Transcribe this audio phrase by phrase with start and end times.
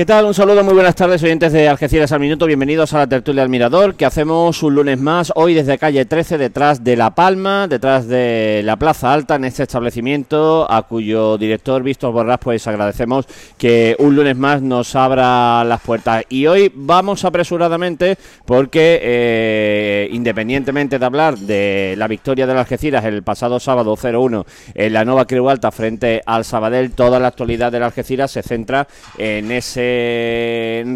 [0.00, 0.24] ¿Qué tal?
[0.24, 2.46] Un saludo, muy buenas tardes, oyentes de Algeciras al Minuto.
[2.46, 6.38] Bienvenidos a la tertulia al Mirador, que hacemos un lunes más, hoy desde calle 13,
[6.38, 11.82] detrás de La Palma, detrás de la Plaza Alta, en este establecimiento, a cuyo director,
[11.82, 13.26] Víctor Borrás, pues agradecemos
[13.58, 16.24] que un lunes más nos abra las puertas.
[16.30, 23.22] Y hoy vamos apresuradamente porque, eh, independientemente de hablar de la victoria de Algeciras el
[23.22, 27.84] pasado sábado 0-1 en la nueva Creu Alta frente al Sabadell, toda la actualidad de
[27.84, 28.88] Algeciras se centra
[29.18, 29.89] en ese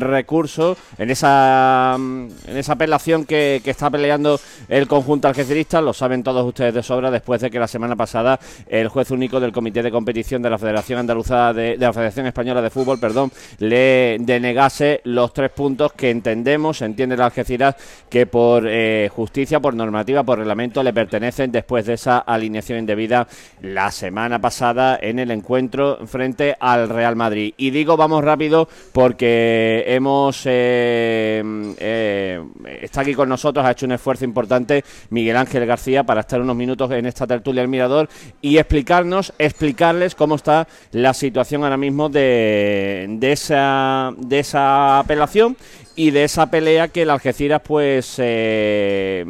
[0.00, 4.38] recurso, en esa, mm, en esa apelación que, está peleando
[4.68, 8.38] el conjunto algecirista, lo saben todos ustedes de sobra, después de que la semana pasada
[8.68, 12.62] el juez único del Comité de Competición de la Federación Andaluza de, la Federación Española
[12.62, 17.74] de Fútbol, perdón, le denegase los tres puntos que entendemos, entiende la Algeciras,
[18.08, 23.26] que por eh, justicia, por normativa, por reglamento le pertenecen después de esa alineación indebida
[23.60, 27.54] la semana pasada en el encuentro frente al Real Madrid.
[27.56, 31.42] Y digo, vamos rápido porque hemos eh,
[31.78, 32.42] eh,
[32.80, 36.56] está aquí con nosotros, ha hecho un esfuerzo importante Miguel Ángel García para estar unos
[36.56, 38.08] minutos en esta tertulia del Mirador
[38.40, 45.56] y explicarnos, explicarles cómo está la situación ahora mismo de, de esa de esa apelación
[45.96, 49.24] y de esa pelea que el Algeciras pues eh,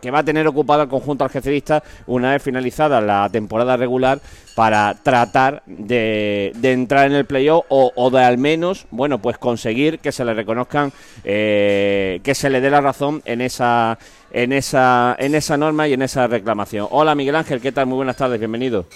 [0.00, 4.20] que va a tener ocupado el conjunto algecirista una vez finalizada la temporada regular
[4.54, 9.38] para tratar de, de entrar en el playoff o, o, de al menos bueno pues
[9.38, 10.92] conseguir que se le reconozcan
[11.24, 13.98] eh, que se le dé la razón en esa
[14.32, 16.88] en esa en esa norma y en esa reclamación.
[16.90, 18.86] Hola Miguel Ángel qué tal muy buenas tardes bienvenido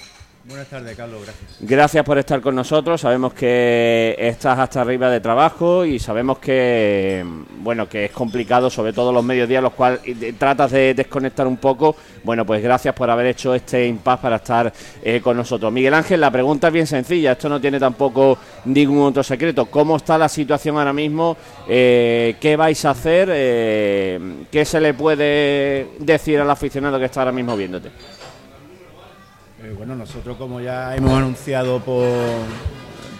[0.51, 1.57] Buenas tardes, Carlos, gracias.
[1.61, 3.01] Gracias por estar con nosotros.
[3.01, 7.25] Sabemos que estás hasta arriba de trabajo y sabemos que
[7.61, 10.01] bueno que es complicado, sobre todo los mediodías, los cuales
[10.39, 11.95] tratas de desconectar un poco.
[12.25, 14.73] Bueno, pues gracias por haber hecho este impasse para estar
[15.05, 15.73] eh, con nosotros.
[15.73, 17.31] Miguel Ángel, la pregunta es bien sencilla.
[17.31, 19.67] Esto no tiene tampoco ningún otro secreto.
[19.67, 21.37] ¿Cómo está la situación ahora mismo?
[21.69, 23.29] Eh, ¿Qué vais a hacer?
[23.31, 24.19] Eh,
[24.51, 27.91] ¿Qué se le puede decir al aficionado que está ahora mismo viéndote?
[29.63, 32.09] Eh, bueno, nosotros como ya hemos anunciado por,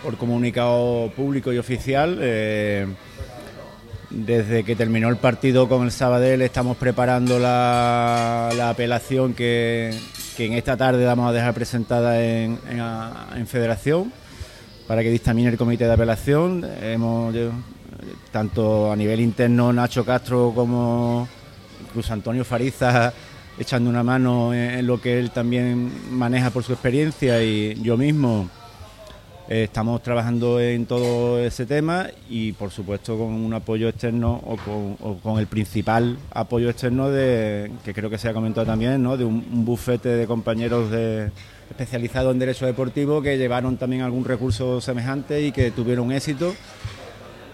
[0.03, 2.87] por comunicado público y oficial, eh,
[4.09, 9.95] desde que terminó el partido con el Sabadell estamos preparando la, apelación que,
[10.39, 12.59] en esta tarde vamos a dejar presentada en,
[13.47, 14.11] Federación
[14.87, 16.65] para que dictamine el comité de apelación.
[16.81, 17.35] Hemos,
[18.33, 21.29] tanto a nivel interno Nacho Castro como
[21.83, 23.13] incluso Antonio Fariza
[23.61, 28.49] echando una mano en, lo que él también maneja por su experiencia y yo mismo
[29.51, 34.57] eh, estamos trabajando en todo ese tema y por supuesto con un apoyo externo o
[35.23, 39.19] con, el principal apoyo externo de que creo que se ha comentado también, ¿no?
[39.19, 41.31] de un, bufete de compañeros de,
[41.69, 46.55] especializados en derecho deportivo que llevaron también algún recurso semejante y que tuvieron éxito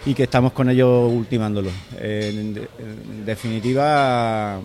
[0.05, 1.71] y que estamos con ellos ultimándolo.
[1.99, 2.55] en
[3.27, 4.61] definitiva,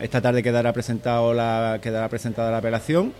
[0.00, 3.12] esta tarde quedará, presentado la, quedará presentada la apelación.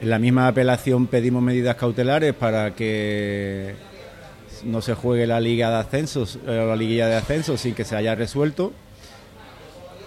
[0.00, 3.74] En la misma apelación pedimos medidas cautelares para que
[4.64, 7.96] no se juegue la liga de ascensos, eh, la liguilla de ascensos sin que se
[7.96, 8.72] haya resuelto.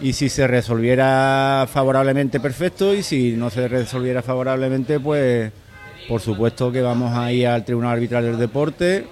[0.02, 2.94] Y si se resolviera favorablemente, perfecto.
[2.94, 5.52] Y si no se resolviera favorablemente, pues
[6.08, 9.06] por supuesto que vamos a ir al Tribunal Arbitral del Deporte.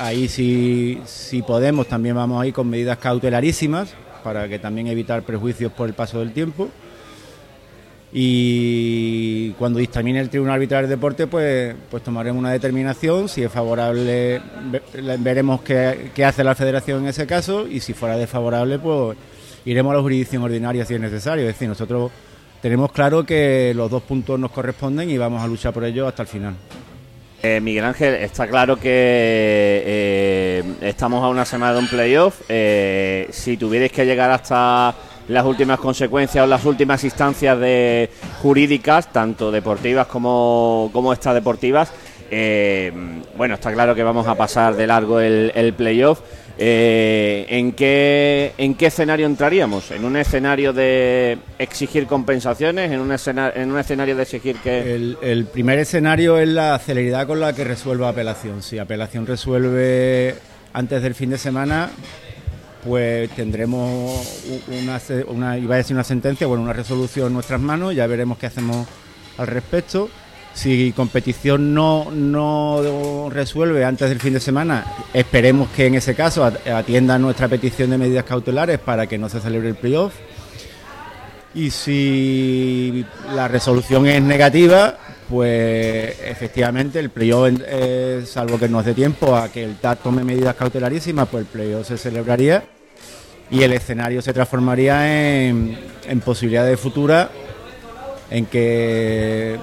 [0.00, 5.22] Ahí si, si podemos también vamos a ir con medidas cautelarísimas para que también evitar
[5.22, 6.68] prejuicios por el paso del tiempo.
[8.12, 13.28] Y cuando dictamine el Tribunal Arbitral del Deporte, pues, pues tomaremos una determinación.
[13.28, 14.40] Si es favorable,
[15.18, 17.66] veremos qué, qué hace la Federación en ese caso.
[17.66, 19.16] Y si fuera desfavorable, pues
[19.66, 21.46] iremos a la jurisdicción ordinaria si es necesario.
[21.46, 22.10] Es decir, nosotros
[22.62, 26.22] tenemos claro que los dos puntos nos corresponden y vamos a luchar por ello hasta
[26.22, 26.54] el final.
[27.40, 28.82] Eh, Miguel Ángel, está claro que
[29.86, 32.40] eh, estamos a una semana de un playoff.
[32.48, 34.92] Eh, si tuvierais que llegar hasta
[35.28, 38.10] las últimas consecuencias o las últimas instancias de
[38.42, 41.92] jurídicas, tanto deportivas como, como extradeportivas,
[43.36, 46.20] bueno, está claro que vamos a pasar de largo el, el playoff.
[46.60, 49.92] Eh, ¿en, qué, ¿En qué escenario entraríamos?
[49.92, 52.90] ¿En un escenario de exigir compensaciones?
[52.90, 54.94] ¿En un escenario, en un escenario de exigir que...?
[55.22, 58.62] El, primer escenario es la celeridad con la que resuelva apelación.
[58.62, 60.34] Si apelación resuelve
[60.72, 61.90] antes del fin de semana,
[62.84, 67.94] pues tendremos una, una, iba a decir una sentencia, bueno, una resolución en nuestras manos,
[67.94, 68.84] ya veremos qué hacemos
[69.36, 70.10] al respecto.
[70.58, 74.84] Si competición no, no resuelve antes del fin de semana,
[75.14, 79.38] esperemos que en ese caso atienda nuestra petición de medidas cautelares para que no se
[79.38, 80.14] celebre el playoff.
[81.54, 83.06] Y si
[83.36, 89.50] la resolución es negativa, pues efectivamente el playoff, eh, salvo que nos dé tiempo a
[89.50, 92.64] que el TAC tome medidas cautelarísimas, pues el playoff se celebraría
[93.48, 97.28] y el escenario se transformaría en, en posibilidades futuras
[98.28, 99.56] en que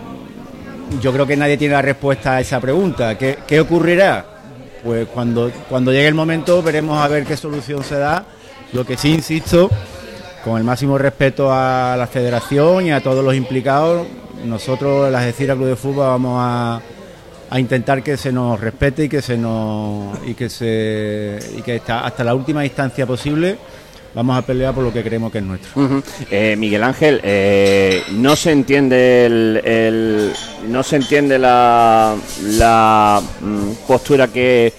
[1.01, 3.17] yo creo que nadie tiene la respuesta a esa pregunta.
[3.17, 4.25] ¿Qué, qué ocurrirá?
[4.83, 8.25] Pues cuando, cuando llegue el momento veremos a ver qué solución se da.
[8.73, 9.69] Lo que sí insisto,
[10.43, 14.05] con el máximo respeto a la federación y a todos los implicados,
[14.43, 16.81] nosotros, la Algeciras Club de Fútbol, vamos a,
[17.49, 21.75] a intentar que se nos respete y que se nos y que se y que
[21.77, 23.57] hasta, hasta la última instancia posible
[24.15, 26.01] vamos a pelear por lo que creemos que es nuestro.
[26.31, 30.33] Eh, Miguel Ángel, eh, no se entiende el,
[30.69, 34.73] no se entiende la, la mm, postura que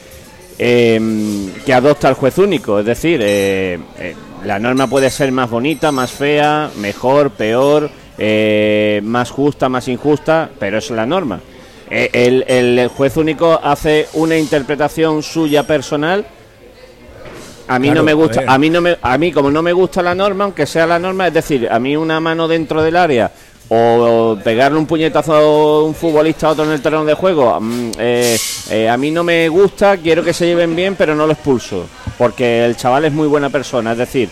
[0.59, 4.15] eh, que adopta el juez único, es decir, eh, eh,
[4.45, 10.49] la norma puede ser más bonita, más fea, mejor, peor, eh, más justa, más injusta,
[10.59, 11.41] pero es la norma.
[11.89, 16.27] El juez único hace una interpretación suya personal
[17.69, 19.73] a mí Claro, no me gusta, a, mí no me, a mí como no me
[19.73, 22.97] gusta la norma, aunque sea la norma, es decir, a mí una mano dentro del
[22.97, 23.31] área
[23.69, 27.91] o pegarle un puñetazo a un futbolista a otro en el terreno de juego, mm,
[27.99, 28.39] eh,
[28.71, 31.87] eh, a mí no me gusta, quiero que se lleven bien, pero no lo expulso,
[32.17, 34.29] porque el chaval es muy buena persona, es decir,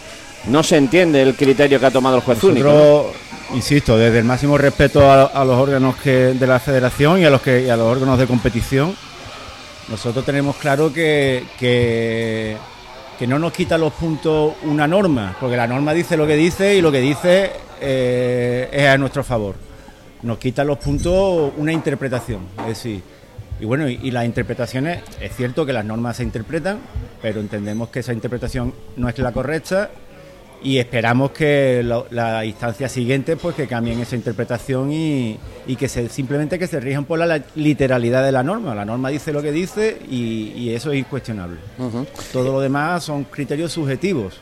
[0.46, 3.12] no se entiende el criterio que ha tomado el juez único.
[3.54, 7.30] insisto, desde el máximo respeto a, a los órganos que, de la federación y a
[7.30, 8.94] los que y a los órganos de competición,
[9.88, 12.56] nosotros tenemos claro que, que,
[13.18, 16.74] que no nos quita los puntos una norma, porque la norma dice lo que dice
[16.74, 19.54] y lo que dice eh, es a nuestro favor.
[20.22, 23.02] Nos quita los puntos una interpretación, es decir,
[23.60, 26.78] y bueno, y, y las interpretaciones, es cierto que las normas se interpretan,
[27.22, 29.90] pero entendemos que esa interpretación no es la correcta
[30.64, 35.86] y esperamos que lo- la instancia siguiente pues que cambien esa interpretación y, y que
[35.88, 38.74] se simplemente que se rijan por la, literalidad de la norma.
[38.74, 41.58] La norma dice lo que dice y, y eso es incuestionable.
[42.32, 44.34] Todo lo demás son criterios subjetivos,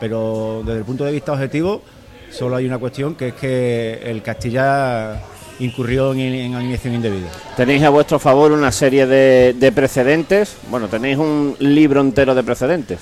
[0.00, 1.82] pero desde el punto de vista objetivo
[2.30, 5.20] solo hay una cuestión que es que el Castilla
[5.60, 7.28] incurrió en, en alineación indebida.
[7.56, 12.42] Tenéis a vuestro favor una serie de, de precedentes, bueno, tenéis un libro entero de
[12.42, 12.98] precedentes.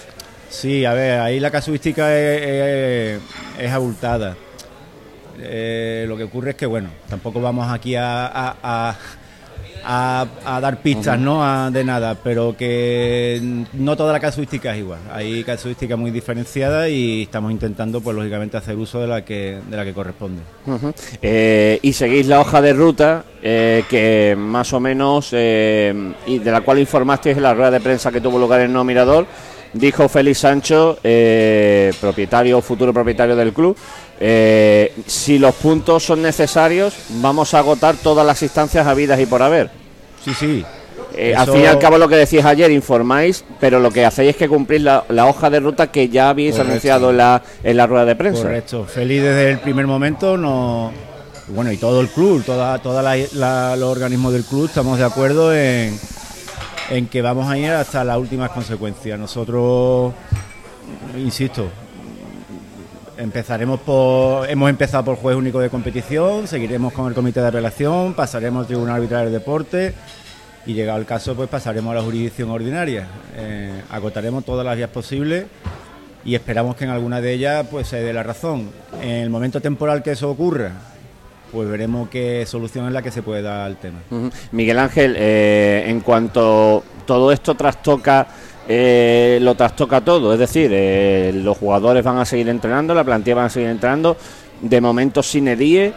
[0.52, 3.20] Sí, a ver, ahí la casuística es, es-
[3.58, 4.36] es abultada.
[5.40, 8.96] Eh, lo que ocurre es que, bueno, tampoco vamos aquí a, a- a-
[9.84, 11.42] a- a dar pistas, ¿no?
[11.42, 15.00] A- de nada, pero que no toda la casuística es igual.
[15.10, 19.76] Hay casuística muy diferenciada y estamos intentando, pues lógicamente, hacer uso de la que, de
[19.76, 20.42] la que corresponde.
[21.22, 26.50] Eh, y seguís la hoja de ruta eh, que más o menos eh, y de
[26.52, 29.26] la cual informasteis en la rueda de prensa que tuvo lugar en No Mirador
[29.72, 33.76] dijo Félix Sancho eh, propietario futuro propietario del club
[34.20, 39.42] eh, si los puntos son necesarios vamos a agotar todas las instancias habidas y por
[39.42, 39.70] haber
[40.24, 40.64] Sí, sí.
[41.14, 44.30] Eh, Al fin y al cabo lo que decías ayer informáis pero lo que hacéis
[44.30, 46.70] es que cumplís la, la hoja de ruta que ya habéis Correcto.
[46.70, 48.84] anunciado en la, en la rueda de prensa Correcto.
[48.84, 50.92] Feliz desde el primer momento no
[51.48, 55.04] bueno y todo el club, toda, toda la- la- los organismos del club estamos de
[55.04, 55.98] acuerdo en,
[56.92, 59.18] en que vamos a ir hasta las últimas consecuencias.
[59.18, 60.12] Nosotros,
[61.16, 61.70] insisto,
[63.16, 68.12] empezaremos por, hemos empezado por juez único de competición, seguiremos con el comité de apelación,
[68.12, 69.94] pasaremos al tribunal arbitral del deporte
[70.66, 73.08] y llegado el caso pues pasaremos a la jurisdicción ordinaria.
[73.36, 75.46] Eh, agotaremos todas las vías posibles
[76.26, 78.70] y esperamos que en alguna de ellas pues se dé la razón.
[79.00, 80.72] En el momento temporal que eso ocurra,
[81.52, 83.98] pues veremos qué solución es la que se puede dar al tema.
[84.52, 88.26] Miguel Ángel, eh, en cuanto todo esto trastoca,
[88.68, 93.34] eh, lo trastoca todo, es decir, eh, los jugadores van a seguir entrenando, la plantilla
[93.34, 94.16] van a seguir entrenando,
[94.60, 95.92] de momento sin edie,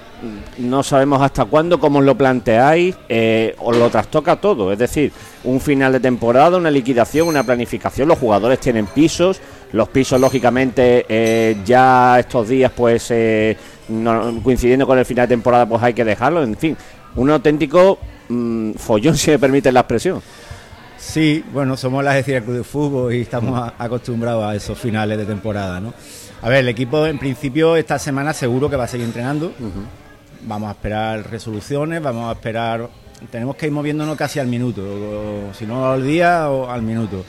[0.57, 5.12] no sabemos hasta cuándo, cómo os lo planteáis, eh, os lo trastoca todo, es decir,
[5.43, 9.39] un final de temporada, una liquidación, una planificación, los jugadores tienen pisos,
[9.71, 13.12] los pisos lógicamente ya estos días pues
[13.89, 16.75] no- coincidiendo con el final de temporada pues hay que dejarlo, en fin,
[17.15, 17.98] un auténtico
[18.30, 20.22] mm, follón si me permite la expresión.
[20.98, 25.18] Sí, bueno, somos la Algeciras Club de Fútbol y estamos a- acostumbrados a esos finales
[25.18, 25.94] de temporada, ¿no?
[26.42, 29.51] A ver, el equipo en principio esta semana seguro que va a seguir entrenando.
[30.48, 32.88] Vamos a esperar resoluciones, vamos a esperar...
[33.32, 37.24] Tenemos que ir moviéndonos casi al minuto, o- si no al día o al minuto.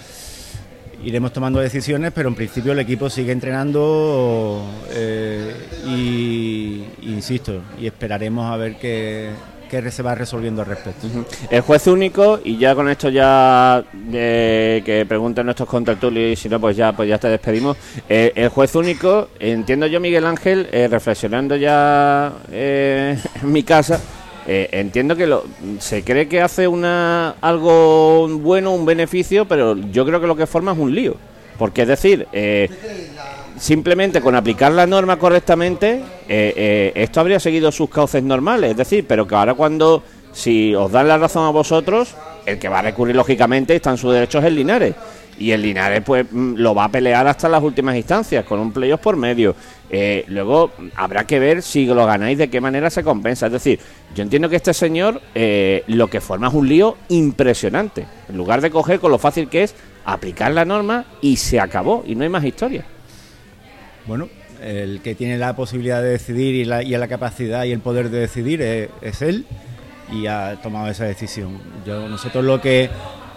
[1.04, 5.54] Iremos tomando decisiones, pero en principio el equipo sigue entrenando eh,
[5.86, 9.30] y, insisto, y esperaremos a ver qué,
[9.68, 11.06] qué se va resolviendo al respecto.
[11.50, 16.48] El juez único, y ya con esto ya eh, que pregunten nuestros contertulios y si
[16.48, 17.76] no, pues ya, pues ya te despedimos.
[18.08, 24.00] Eh, el juez único, entiendo yo, Miguel Ángel, eh, reflexionando ya eh, en mi casa,
[24.46, 25.44] eh, entiendo que lo,
[25.78, 30.46] se cree que hace una algo bueno, un beneficio, pero yo creo que lo que
[30.46, 31.16] forma es un lío.
[31.58, 32.68] Porque es decir, eh,
[33.58, 38.72] simplemente con aplicar la norma correctamente, eh, esto habría seguido sus cauces normales.
[38.72, 42.68] Es decir, pero que ahora cuando, si os dan la razón a vosotros, el que
[42.68, 44.94] va a recurrir lógicamente está en sus derechos el Linares
[45.38, 48.72] y el Linares pues mm, lo va a pelear hasta las últimas instancias con un
[48.72, 49.54] playoff por medio.
[49.88, 53.46] Eh, luego habrá que ver si lo ganáis de qué manera se compensa.
[53.46, 53.78] Es decir,
[54.14, 58.06] yo entiendo que este señor eh, lo que forma es un lío impresionante.
[58.28, 59.74] En lugar de coger con lo fácil que es
[60.04, 62.84] aplicar la norma y se acabó y no hay más historia.
[64.06, 64.28] Bueno,
[64.62, 68.10] el que tiene la posibilidad de decidir y la, y la capacidad y el poder
[68.10, 69.46] de decidir es, es él
[70.12, 71.58] y ha tomado esa decisión.
[71.84, 72.88] Yo, nosotros lo que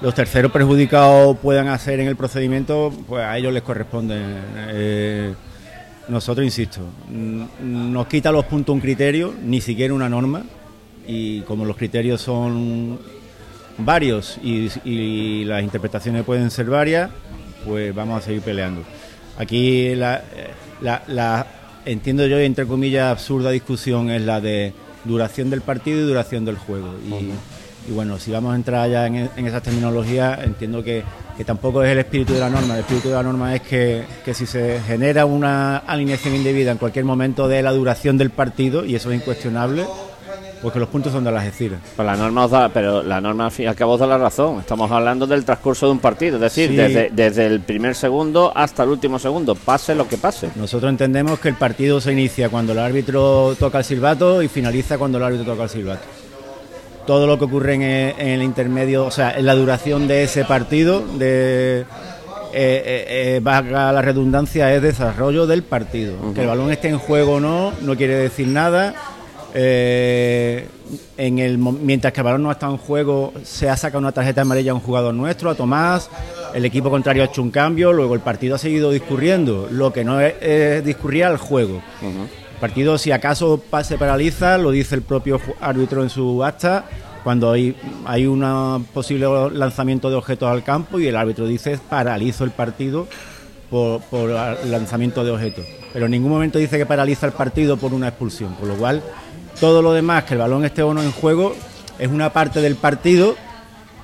[0.01, 4.15] los terceros perjudicados puedan hacer en el procedimiento, pues a ellos les corresponde.
[4.69, 5.33] Eh,
[6.07, 6.81] nosotros, insisto,
[7.61, 10.43] nos quita los puntos un criterio, ni siquiera una norma,
[11.05, 12.99] y como los criterios son
[13.77, 17.09] varios y, las interpretaciones pueden ser varias,
[17.65, 18.83] pues vamos a seguir peleando.
[19.37, 20.23] Aquí la,
[20.81, 21.47] la,
[21.85, 24.73] entiendo yo, entre comillas, absurda discusión es la de
[25.05, 26.93] duración del partido y duración del juego.
[27.89, 31.03] Y bueno, si vamos a entrar ya en, en esa terminología, entiendo que,
[31.45, 32.75] tampoco es el espíritu de la norma.
[32.75, 37.05] El espíritu de la norma es que, si se genera una alineación indebida en cualquier
[37.05, 39.85] momento de la duración del partido, y eso es incuestionable,
[40.61, 41.79] pues que los puntos son de las Algeciras.
[41.95, 44.05] Pues la norma os da, pero la norma al fin y al cabo os da
[44.05, 44.59] la razón.
[44.59, 48.83] Estamos hablando del transcurso de un partido, es decir, desde, desde el primer segundo hasta
[48.83, 50.49] el último segundo, pase lo que pase.
[50.55, 54.97] Nosotros entendemos que el partido se inicia cuando el árbitro toca el silbato y finaliza
[54.97, 56.03] cuando el árbitro toca el silbato
[57.09, 61.03] todo lo que ocurre en el, intermedio, o sea, en la duración de ese partido,
[61.17, 61.85] de eh,
[62.53, 66.13] eh, eh la redundancia, es desarrollo del partido.
[66.35, 68.93] Que el balón esté en juego o no, no quiere decir nada.
[69.55, 70.67] Eh,
[71.17, 74.41] en el, mientras que el balón no está en juego, se ha sacado una tarjeta
[74.41, 76.11] amarilla a un jugador nuestro, a Tomás.
[76.53, 79.67] El equipo contrario ha hecho un cambio, luego el partido ha seguido discurriendo.
[79.71, 81.81] Lo que no es, discurría al juego
[82.59, 86.85] partido, si acaso se paraliza, lo dice el propio árbitro en su acta,
[87.23, 87.75] cuando hay,
[88.05, 93.07] hay un posible lanzamiento de objetos al campo y el árbitro dice paralizo el partido
[93.69, 95.65] por, por lanzamiento de objetos.
[95.91, 99.01] Pero en ningún momento dice que paraliza el partido por una expulsión, con lo cual
[99.59, 101.55] todo lo demás, que el balón esté o no en juego,
[101.97, 103.35] es una parte del partido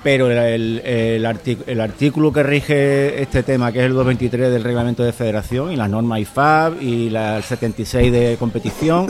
[0.05, 5.71] pero el, artículo que rige este tema, que es el 223 del reglamento de federación,
[5.71, 9.07] y las normas IFAB y la 76 de competición,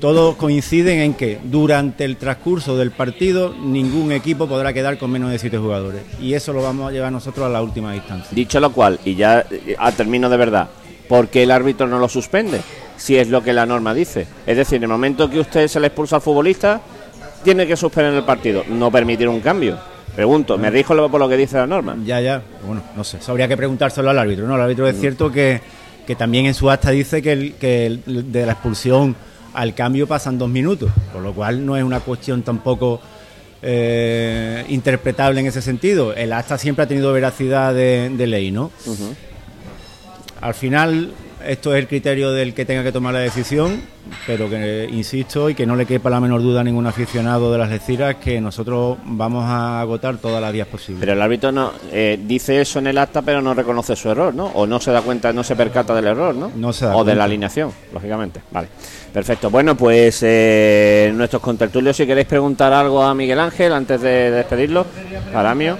[0.00, 5.30] todos coinciden en que durante el transcurso del partido ningún equipo podrá quedar con menos
[5.30, 6.02] de siete jugadores.
[6.20, 8.30] Y eso lo vamos a llevar nosotros a la última distancia.
[8.32, 10.68] Dicho lo cual, y ya eh, a término de verdad,
[11.08, 12.60] ¿por qué el árbitro no lo suspende?
[12.96, 14.26] Si es lo que la norma dice.
[14.48, 16.80] Es decir, en el momento que usted se le expulsa al futbolista,
[17.44, 19.91] tiene que suspender el partido, no permitir un cambio.
[20.14, 21.96] Pregunto, me dijo por lo que dice la norma.
[22.04, 24.56] Ya, ya, bueno, no sé, habría que preguntárselo al árbitro, ¿no?
[24.56, 25.60] El árbitro es cierto que,
[26.18, 29.16] también en su acta dice que, el, que de la expulsión
[29.54, 33.00] al cambio pasan dos minutos, por lo cual no es una cuestión tampoco
[33.62, 36.12] eh, interpretable en ese sentido.
[36.14, 38.70] El acta siempre ha tenido veracidad de, ley, ¿no?
[40.42, 41.12] Al final
[41.46, 43.80] esto es el criterio del que tenga que tomar la decisión,
[44.26, 47.58] pero que insisto y que no le quepa la menor duda a ningún aficionado de
[47.58, 51.00] las Leciras que nosotros vamos a agotar todas las vías posibles.
[51.00, 54.34] Pero el árbitro no eh, dice eso en el acta, pero no reconoce su error,
[54.34, 54.46] ¿no?
[54.46, 56.50] O no se da cuenta, no se percata del error, ¿no?
[56.54, 58.40] No se O de la alineación, lógicamente.
[58.50, 58.68] Vale.
[59.12, 59.50] Perfecto.
[59.50, 64.86] Bueno, pues eh, nuestros contertulios, si queréis preguntar algo a Miguel Ángel antes de despedirlo,
[65.32, 65.66] para mí.
[65.66, 65.76] Yo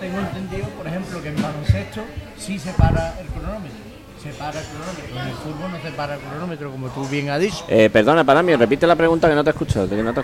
[0.00, 2.02] tengo entendido, por ejemplo, que en baloncesto
[2.36, 3.75] sí se para el cronómetro
[4.32, 5.20] para el cronómetro.
[5.20, 7.64] En el fútbol no se para el cronómetro, como tú bien has dicho.
[7.68, 9.88] Eh, perdona, para mí, repite la pregunta que no te escucho.
[9.88, 10.22] Que no te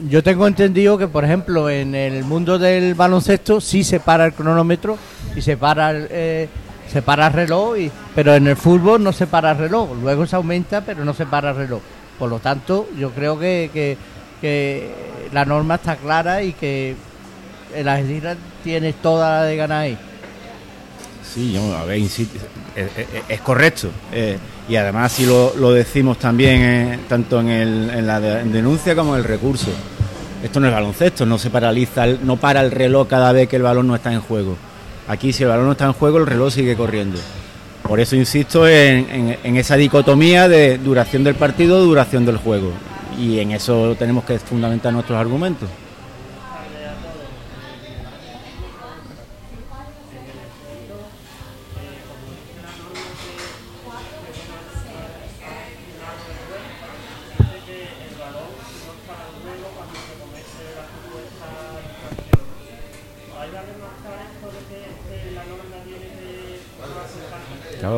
[0.08, 4.32] Yo tengo entendido que, por ejemplo, en el mundo del baloncesto sí se para el
[4.32, 4.98] cronómetro
[5.34, 6.48] y se para el, eh,
[6.92, 9.90] se para el reloj, y, pero en el fútbol no se para el reloj.
[10.00, 11.80] Luego se aumenta, pero no se para el reloj.
[12.18, 13.96] Por lo tanto, yo creo que, que,
[14.40, 14.94] que
[15.32, 16.94] la norma está clara y que
[17.74, 19.98] el Argentina tiene toda la de ganar ahí.
[21.34, 22.00] Sí, a ver,
[23.28, 23.90] es, correcto.
[24.12, 29.24] Eh, y además, si lo, decimos también, eh, tanto en, la denuncia como en el
[29.24, 29.70] recurso.
[30.42, 33.62] Esto no es baloncesto, no se paraliza, no para el reloj cada vez que el
[33.62, 34.56] balón no está en juego.
[35.08, 37.18] Aquí, si el balón no está en juego, el reloj sigue corriendo.
[37.82, 42.72] Por eso insisto en, en esa dicotomía de duración del partido, duración del juego.
[43.18, 45.68] Y en eso tenemos que fundamentar nuestros argumentos.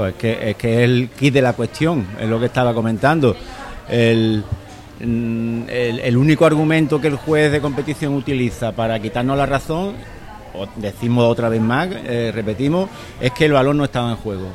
[0.08, 3.36] Es que, es que el kit de la cuestión, es lo que estaba comentando.
[3.88, 4.44] El,
[5.00, 9.94] mm, el, el único argumento que el juez de competición utiliza para quitarnos la razón,
[10.76, 12.88] decimos otra vez más, eh, repetimos,
[13.20, 14.48] es que el balón no estaba en juego.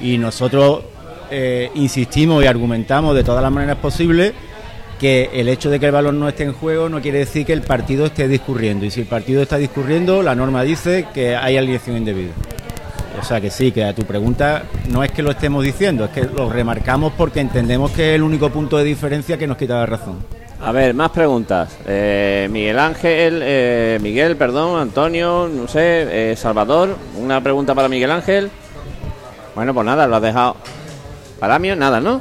[0.00, 0.84] Y nosotros
[1.30, 4.32] eh, insistimos y argumentamos de todas las maneras posibles
[5.00, 7.52] que el hecho de que el balón no esté en juego no quiere decir que
[7.52, 8.86] el partido esté discurriendo.
[8.86, 12.32] Y si el partido está discurriendo, la norma dice que hay alineación indebida.
[13.18, 16.10] O sea que sí, que a tu pregunta no es que lo estemos diciendo, es
[16.10, 19.74] que lo remarcamos porque entendemos que es el único punto de diferencia que nos quita
[19.74, 20.24] la razón.
[20.60, 21.76] A ver, más preguntas.
[21.86, 28.10] Eh, Miguel Ángel, eh, Miguel, perdón, Antonio, no sé, eh, Salvador, una pregunta para Miguel
[28.10, 28.50] Ángel.
[29.54, 30.56] Bueno, pues nada, lo has dejado.
[31.38, 32.20] Para mí, nada, ¿no?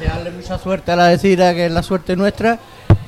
[0.00, 2.58] Desearle mucha suerte a la decida, que es la suerte nuestra,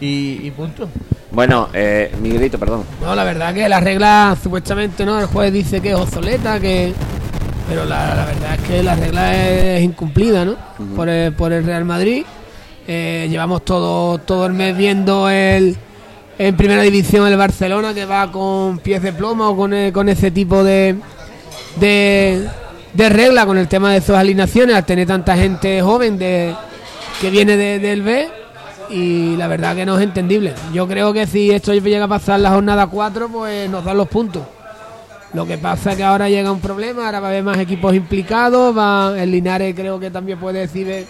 [0.00, 0.88] y, y punto.
[1.37, 2.85] Bueno, eh, Miguelito, perdón.
[3.03, 5.20] No, la verdad que la regla, supuestamente, ¿no?
[5.20, 6.94] El juez dice que es obsoleta, que.
[7.68, 10.57] Pero la, la verdad es que la regla es incumplida, ¿no?
[10.96, 12.25] por, el, por el Real Madrid.
[12.88, 15.77] Eh, llevamos todo, todo el mes viendo el.
[16.38, 20.09] En primera división el Barcelona que va con pies de plomo o con, eh, con
[20.09, 20.96] ese tipo de,
[21.81, 22.49] de,
[22.94, 26.55] de regla con el tema de sus alineaciones al tener tanta gente joven de,
[27.20, 28.29] que viene de- del B
[28.90, 30.55] y la verdad que no es entendible.
[30.72, 34.09] Yo creo que si esto llega a pasar la jornada 4, pues nos dan los
[34.09, 34.42] puntos.
[35.33, 37.94] Lo que pasa es que ahora llega un problema, ahora va a haber más equipos
[37.94, 41.07] implicados, va, el Linares creo que también puede decir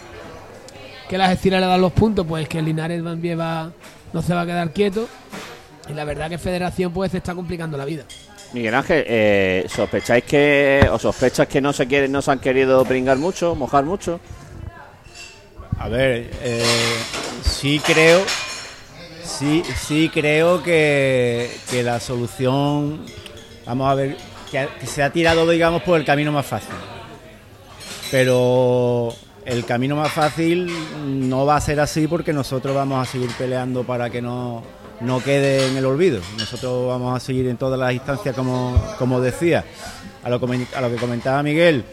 [1.09, 3.71] que las Estiras le dan los puntos, pues que el Linares también va,
[4.13, 5.07] no se va a quedar quieto.
[5.89, 8.05] Y la verdad que Federación pues se está complicando la vida.
[8.53, 12.85] Miguel Ángel, eh, ¿sospecháis que, o sospechas que no se quieren, no se han querido
[12.85, 14.19] pringar mucho, mojar mucho?
[15.79, 16.65] A ver, eh,
[17.43, 18.25] sí creo,
[19.23, 23.05] sí, sí creo que, que la solución,
[23.67, 24.17] vamos a ver,
[24.51, 26.75] que, se ha tirado, digamos, por el camino más fácil.
[28.11, 29.13] Pero
[29.45, 30.71] el camino más fácil
[31.29, 34.63] no va a ser así porque nosotros vamos a seguir peleando para que no,
[35.01, 36.21] no quede en el olvido.
[36.39, 39.65] Nosotros vamos a seguir en todas las instancias, como, como decía.
[40.25, 41.85] A lo, a lo que comentaba Miguel,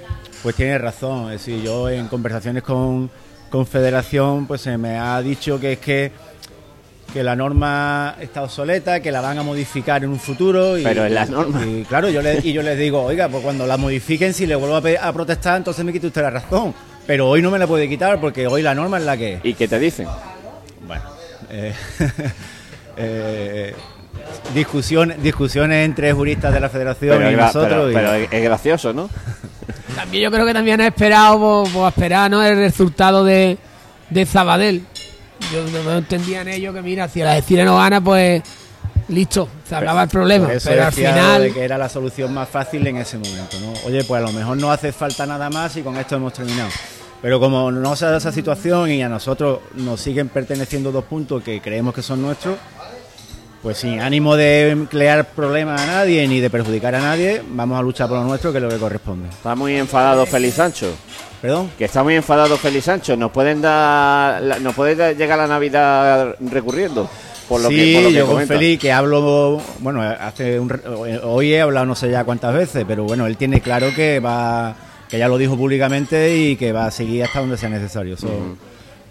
[0.41, 1.32] pues tiene razón.
[1.32, 3.12] Es decir, yo en conversaciones con,
[3.53, 6.11] con Federación, pues se me ha dicho que es que,
[7.13, 10.75] que la norma está obsoleta, que la van a modificar en un futuro.
[10.75, 11.63] Y, Pero en la norma.
[11.63, 14.55] Y claro, yo le, y yo les digo, oiga, pues cuando la modifiquen, si le
[14.55, 16.73] vuelvo a, protestar, entonces me quite usted la razón.
[17.05, 19.41] Pero hoy no me la puede quitar porque hoy la norma es la que es.
[19.43, 20.07] ¿Y qué te dicen?
[20.87, 21.03] Bueno,
[21.51, 21.73] eh,
[22.97, 23.75] eh,
[24.55, 27.69] discusión- discusiones entre juristas de la Federación Pero, y es nosotros.
[27.69, 29.11] pero- y- pero es, es gracioso, ¿no?
[29.95, 32.43] También yo creo que también ha esperado por, por esperar ¿no?
[32.43, 33.58] el resultado de,
[34.10, 34.84] de Zabadell.
[35.51, 38.41] Yo no, entendían ellos que mira, si la Estiras no gana, pues
[39.10, 40.45] listo, se acaba el problema.
[40.45, 43.60] Por eso Pero al final, de que era la solución más fácil en ese momento,
[43.60, 43.73] ¿no?
[43.86, 46.69] Oye, pues a lo mejor no hace falta nada más y con esto hemos terminado.
[47.21, 51.41] Pero como no se da esa situación y a nosotros nos siguen perteneciendo dos puntos
[51.43, 52.58] que creemos que son nuestros,
[53.63, 57.82] pues sin ánimo de crear problemas a nadie ni de perjudicar a nadie, vamos a
[57.82, 59.30] luchar por lo nuestro, que es lo que corresponde.
[59.30, 60.93] Está muy enfadado Félix Sancho.
[61.41, 61.71] ¿Perdón?
[61.78, 63.15] Que está muy enfadado Félix Sancho.
[63.17, 67.10] ¿Nos pueden dar, la- nos puede llegar la Navidad recurriendo?
[67.47, 68.47] Por lo sí, que, por lo que yo con.
[68.47, 70.71] Félix que hablo, bueno, hace un,
[71.23, 74.76] hoy he hablado no sé ya cuántas veces, pero bueno, él tiene claro que va,
[75.10, 78.15] que ya lo dijo públicamente y que va a seguir hasta donde sea necesario.
[78.15, 78.30] Eso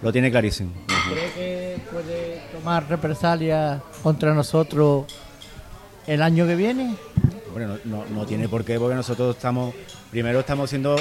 [0.02, 0.72] lo tiene clarísimo.
[1.10, 2.31] ¿Cree que puede
[2.62, 5.04] tomar represalias contra nosotros
[6.06, 6.94] el año que viene?
[7.52, 9.74] Bueno, no, no- tiene por qué, porque nosotros estamos,
[10.12, 10.94] primero estamos siendo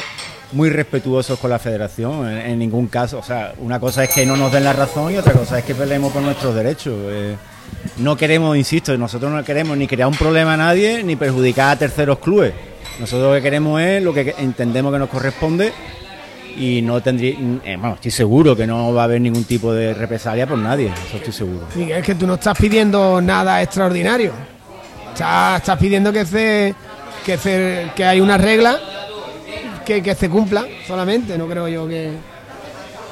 [0.54, 4.26] muy respetuosos con la federación, en, en ningún caso, o sea, una cosa es que
[4.26, 6.96] no nos den la razón y otra cosa es que peleemos por nuestros derechos.
[7.10, 7.36] eh.
[7.98, 11.80] no queremos, insisto, nosotros no queremos ni crear un problema a nadie ni perjudicar a
[11.80, 12.54] terceros clubes.
[13.00, 15.72] Nosotros lo que queremos es lo que entendemos que nos corresponde
[16.58, 19.94] y no tendría, eh, bueno, estoy seguro que no va a haber ningún tipo de
[19.94, 21.68] represalia por nadie, eso estoy seguro.
[21.76, 24.32] Miguel, es que tú no estás pidiendo nada extraordinario.
[25.14, 26.76] Estás, estás pidiendo que se,
[27.26, 28.80] que se, que hay una regla
[29.86, 31.38] que, que se cumpla solamente.
[31.38, 32.12] No creo yo que,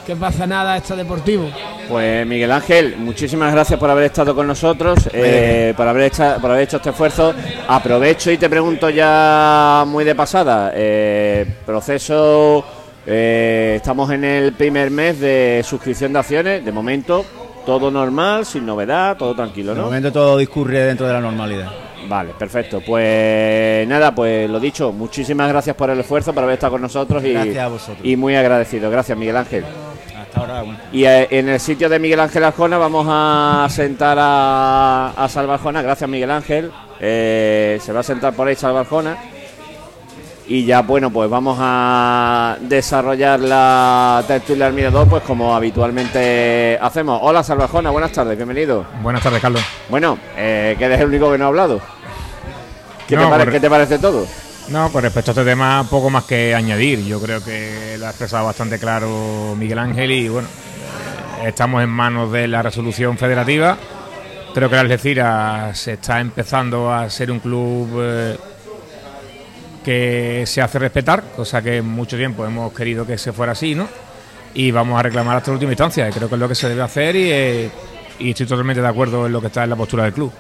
[0.06, 1.50] que pasa nada extra deportivo.
[1.90, 6.52] Pues Miguel Ángel, muchísimas gracias por haber estado con nosotros, eh, por, haber hecho, por
[6.52, 7.34] haber hecho este esfuerzo.
[7.68, 12.64] Aprovecho y te pregunto ya muy de pasada, eh, proceso,
[13.06, 17.26] eh, estamos en el primer mes de suscripción de acciones, de momento
[17.66, 19.86] todo normal, sin novedad, todo tranquilo, De ¿no?
[19.86, 21.72] momento todo discurre dentro de la normalidad.
[22.08, 22.82] Vale, perfecto.
[22.86, 27.24] Pues nada, pues lo dicho, muchísimas gracias por el esfuerzo, por haber estado con nosotros
[27.24, 28.00] y, Gracias a vosotros.
[28.04, 28.90] y muy agradecido.
[28.90, 29.66] Gracias, Miguel Ángel.
[30.20, 30.80] Hasta ahora, bueno.
[30.92, 35.56] Y eh, en el sitio de Miguel Ángel Arjona vamos a sentar a, a Salva
[35.56, 35.82] Arjona.
[35.84, 36.72] Gracias, Miguel Ángel.
[37.00, 39.16] Eh, se va a sentar por ahí Salvarjona.
[40.52, 47.20] Y ya, bueno, pues vamos a desarrollar la tertulia del mirador, pues como habitualmente hacemos.
[47.22, 48.84] Hola Salvajona, buenas tardes, bienvenido.
[49.04, 49.62] Buenas tardes, Carlos.
[49.90, 51.80] Bueno, eh, que eres el único que no ha hablado.
[53.08, 54.26] ¿Qué, No, te, por- qué te parece todo?
[54.70, 57.06] No, con respecto a este tema, poco más que añadir.
[57.06, 60.48] Yo creo que lo ha expresado bastante claro Miguel Ángel y bueno,
[61.46, 63.78] estamos en manos de la resolución federativa.
[64.56, 68.38] Creo que el Algeciras está empezando a ser un club eh,
[69.84, 73.88] que se hace respetar, cosa que mucho tiempo hemos querido que se fuera así, ¿no?
[74.54, 76.10] Y vamos a reclamar hasta la última instancia.
[76.10, 77.70] Creo que es lo que se debe hacer y, eh,
[78.20, 80.32] y estoy totalmente de acuerdo en lo que está en la postura del club.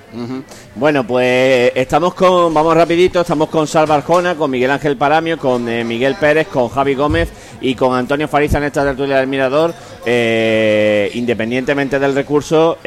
[0.75, 5.67] Bueno, pues estamos con, vamos rapidito, estamos con Salva Arjona, con Miguel Ángel Paramio, con
[5.69, 7.29] eh, Miguel Pérez, con Javi Gómez
[7.61, 9.73] y con Antonio Fariza en esta tertulia del Mirador.
[10.05, 12.77] Eh, independientemente del recurso,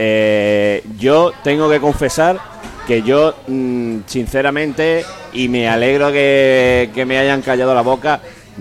[0.99, 2.39] yo tengo que confesar
[2.93, 8.21] que yo, mm, sinceramente, y me alegro que, me hayan callado la boca,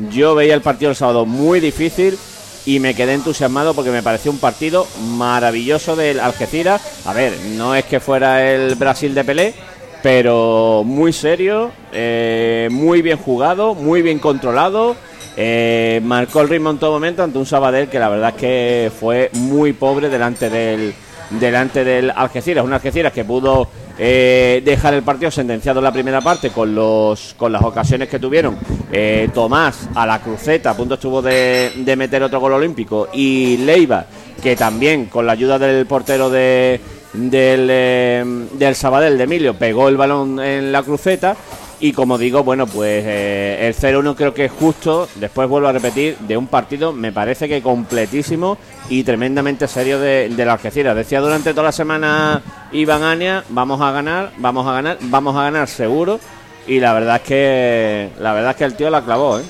[0.09, 2.17] yo veía el partido el sábado muy difícil
[2.65, 6.81] y me quedé entusiasmado porque me pareció un partido maravilloso del Algeciras.
[7.05, 9.53] A ver, no es que fuera el Brasil de Pelé,
[10.01, 14.95] pero muy serio, eh, muy bien jugado, muy bien controlado.
[15.35, 18.91] eh, marcó el ritmo en todo momento ante un Sabadell que la verdad es que
[18.97, 20.93] fue muy pobre delante del
[21.39, 23.67] delante del Algeciras, un Algeciras que pudo
[23.97, 28.19] eh, dejar el partido sentenciado en la primera parte con los con las ocasiones que
[28.19, 28.57] tuvieron
[28.91, 33.57] eh, Tomás a la cruceta, a punto estuvo de, de meter otro gol olímpico y
[33.57, 34.05] Leiva
[34.41, 36.79] que también con la ayuda del portero de
[37.13, 41.35] del, eh, del Sabadell de Emilio pegó el balón en la cruceta
[41.81, 45.71] y como digo, bueno, pues eh, el 0-1 creo que es justo, después vuelvo a
[45.71, 50.95] repetir, de un partido me parece que completísimo y tremendamente serio de, de la Algeciras.
[50.95, 55.41] Decía durante toda la semana Iván Ania, vamos a ganar, vamos a ganar, vamos a
[55.41, 56.19] ganar seguro
[56.67, 59.43] y la verdad es que la verdad es que el tío la clavó, ¿eh?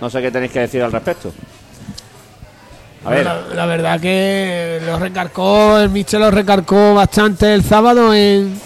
[0.00, 1.30] No sé qué tenéis que decir al respecto.
[3.04, 8.58] La, la verdad que lo recarcó, el Michel lo recarcó bastante el sábado en,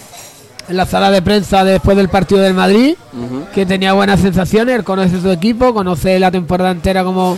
[0.71, 2.95] en la sala de prensa después del partido del Madrid,
[3.53, 7.37] que tenía buenas sensaciones, él conoce su equipo, conoce la temporada entera como,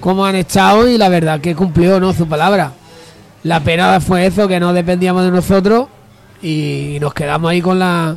[0.00, 2.14] como han echado y la verdad que cumplió ¿no?
[2.14, 2.72] su palabra.
[3.42, 5.88] La pena fue eso, que no dependíamos de nosotros
[6.40, 8.16] y nos quedamos ahí con la,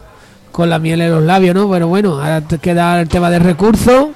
[0.53, 1.69] con la miel en los labios, ¿no?
[1.69, 4.07] Pero bueno, ahora queda el tema de recursos,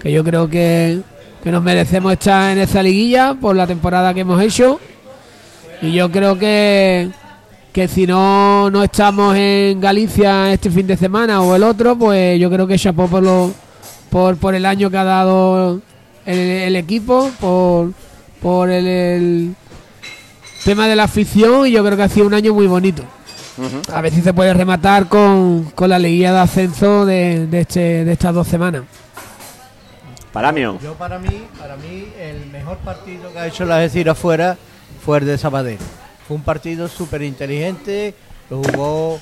[0.00, 1.00] que yo creo que,
[1.42, 4.78] que nos merecemos estar en esa liguilla por la temporada que hemos hecho.
[5.82, 7.10] Y yo creo que,
[7.72, 12.38] que si no, no estamos en Galicia este fin de semana o el otro, pues
[12.40, 13.52] yo creo que chapó por, lo,
[14.10, 15.80] por, por el año que ha dado
[16.26, 17.92] el, el equipo, por,
[18.42, 19.54] por el, el
[20.64, 23.04] tema de la afición y yo creo que ha sido un año muy bonito.
[23.92, 28.04] A ver si se puede rematar con, con la liguilla de ascenso de, de, este,
[28.04, 28.84] de estas dos semanas.
[30.32, 30.78] Paramio.
[30.82, 34.56] Yo para mí, para mí el mejor partido que ha hecho la Algeciras fuera
[35.04, 35.78] fue el de Sabadell.
[36.30, 38.14] Un partido súper inteligente,
[38.50, 39.20] lo jugó,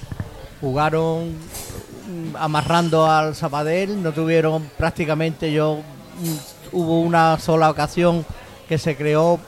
[0.60, 8.26] jugaron mm, amarrando al Sabadell, no tuvieron prácticamente yo mm, hubo una sola ocasión
[8.68, 9.40] que se creó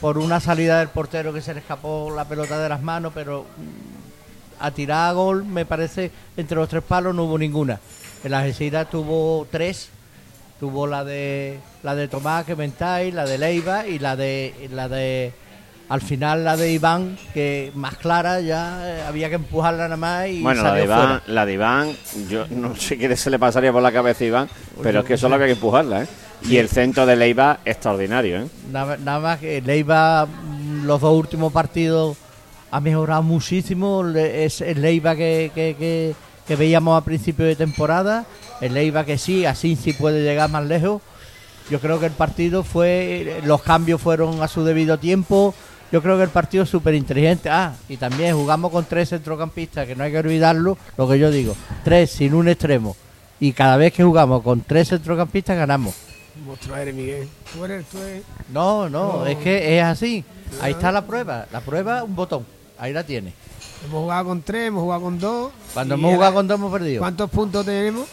[0.00, 3.42] por una salida del portero que se le escapó la pelota de las manos, pero
[3.42, 7.80] mm, a tirar a gol me parece entre los tres palos no hubo ninguna.
[8.22, 9.88] El Algeciras tuvo tres
[10.60, 15.32] tuvo la de la de Tomás la de Leiva y la de la de
[15.92, 20.26] al final la de Iván que más clara ya eh, había que empujarla nada más
[20.28, 21.22] y Bueno, la de, Iván, fuera.
[21.26, 21.96] la de Iván,
[22.30, 24.48] yo no sé qué se le pasaría por la cabeza a Iván,
[24.82, 26.06] pero es que solo había que empujarla, ¿eh?
[26.48, 28.46] Y el centro de Leiva, extraordinario, ¿eh?
[28.72, 32.16] Nada, nada más que Leiva mm, los dos últimos partidos
[32.70, 36.14] ha mejorado muchísimo es el Leiva que, que, que-
[36.48, 38.24] que veíamos a principio de temporada
[38.60, 41.00] el Leiva que sí así sí puede llegar más lejos
[41.70, 45.54] yo creo que el partido fue los cambios fueron a su debido tiempo
[45.92, 49.86] yo creo que el partido es súper inteligente ah y también jugamos con tres centrocampistas
[49.86, 52.96] que no hay que olvidarlo lo que yo digo tres sin un extremo
[53.38, 55.94] y cada vez que jugamos con tres centrocampistas ganamos
[56.46, 57.28] Monstruo eres, Miguel.
[57.52, 58.22] Tú eres, tú eres.
[58.50, 59.26] no, no, No.
[59.26, 60.24] es que es así.
[60.62, 61.46] Ahí está la prueba.
[61.52, 62.46] La prueba, un botón.
[62.78, 63.34] Ahí la tiene.
[63.84, 65.52] Hemos jugado con tres, hemos jugado con dos.
[65.74, 67.00] Cuando hemos jugado con dos hemos perdido.
[67.00, 68.08] ¿Cuántos puntos tenemos?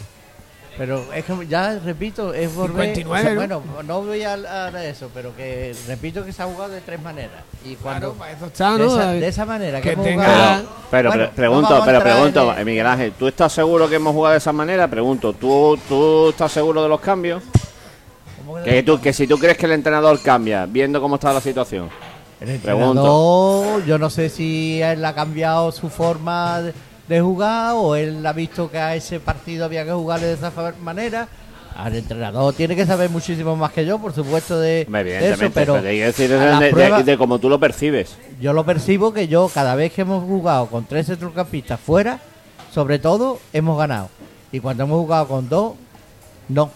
[0.80, 2.96] Pero es que ya repito, es volver.
[2.96, 3.60] 59, o sea, ¿no?
[3.60, 7.00] Bueno, no voy a, a eso, pero que repito que se ha jugado de tres
[7.02, 7.44] maneras.
[7.65, 8.13] Y cuando.
[8.13, 8.86] Claro, para eso está, de, ¿no?
[9.00, 10.63] esa, de esa manera que, que hemos tenga- jugado.
[10.89, 14.13] Pero Bueno, pre- no pregunto, pero pregunto, en- Miguel Ángel, ¿tú estás seguro que hemos
[14.13, 14.88] jugado de esa manera?
[14.88, 17.44] Pregunto, ¿tú, tú estás seguro de los cambios?
[18.38, 21.34] ¿cómo que- Que, tú, que si tú crees que el entrenador cambia, viendo cómo está
[21.34, 21.89] la situación.
[22.39, 23.02] El Pregunto.
[23.02, 26.74] entrenador, yo no sé si él ha cambiado su forma de,
[27.10, 30.54] de jugar o él ha visto que a ese partido había que jugarle de esa
[30.80, 31.28] manera.
[31.76, 35.82] Al entrenador tiene que saber muchísimo más que yo, por supuesto, de, de eso, pero
[35.82, 38.17] decir de, cómo tú lo percibes.
[38.39, 42.19] yo lo percibo que yo cada vez que hemos jugado con tres centrocampistas fuera,
[42.74, 44.10] sobre todo, hemos ganado.
[44.52, 45.74] Y cuando hemos jugado con dos,
[46.50, 46.69] no.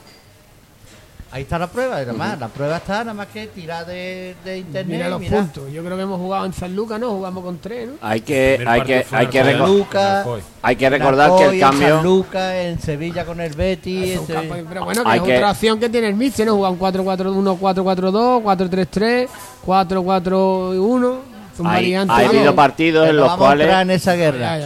[1.33, 4.59] Ahí está la prueba, y además, la prueba está nada más que tirar de, de
[4.59, 4.97] internet.
[4.97, 5.37] Mira los mira.
[5.37, 5.71] puntos.
[5.71, 7.09] Yo creo que hemos jugado en San Lucas, ¿no?
[7.09, 7.93] Jugamos con tres, ¿no?
[8.01, 10.25] Hay que, hay que, hay que, recor- Luca,
[10.61, 11.87] hay que recordar que Alcoy, el cambio.
[11.87, 14.09] En San Lucas, en Sevilla con el Betis.
[14.11, 16.07] Es un en campo- Sevilla- pero bueno, que Hay es que- otra opción que tiene
[16.09, 16.53] el Mister, ¿no?
[16.53, 19.27] Jugar un 4-4-1, 4-4-2, 4-3-3,
[19.65, 21.15] 4-4-1.
[21.57, 23.73] Son Hay, ha habido partidos en los vamos a cuales.
[23.73, 24.59] en esa guerra.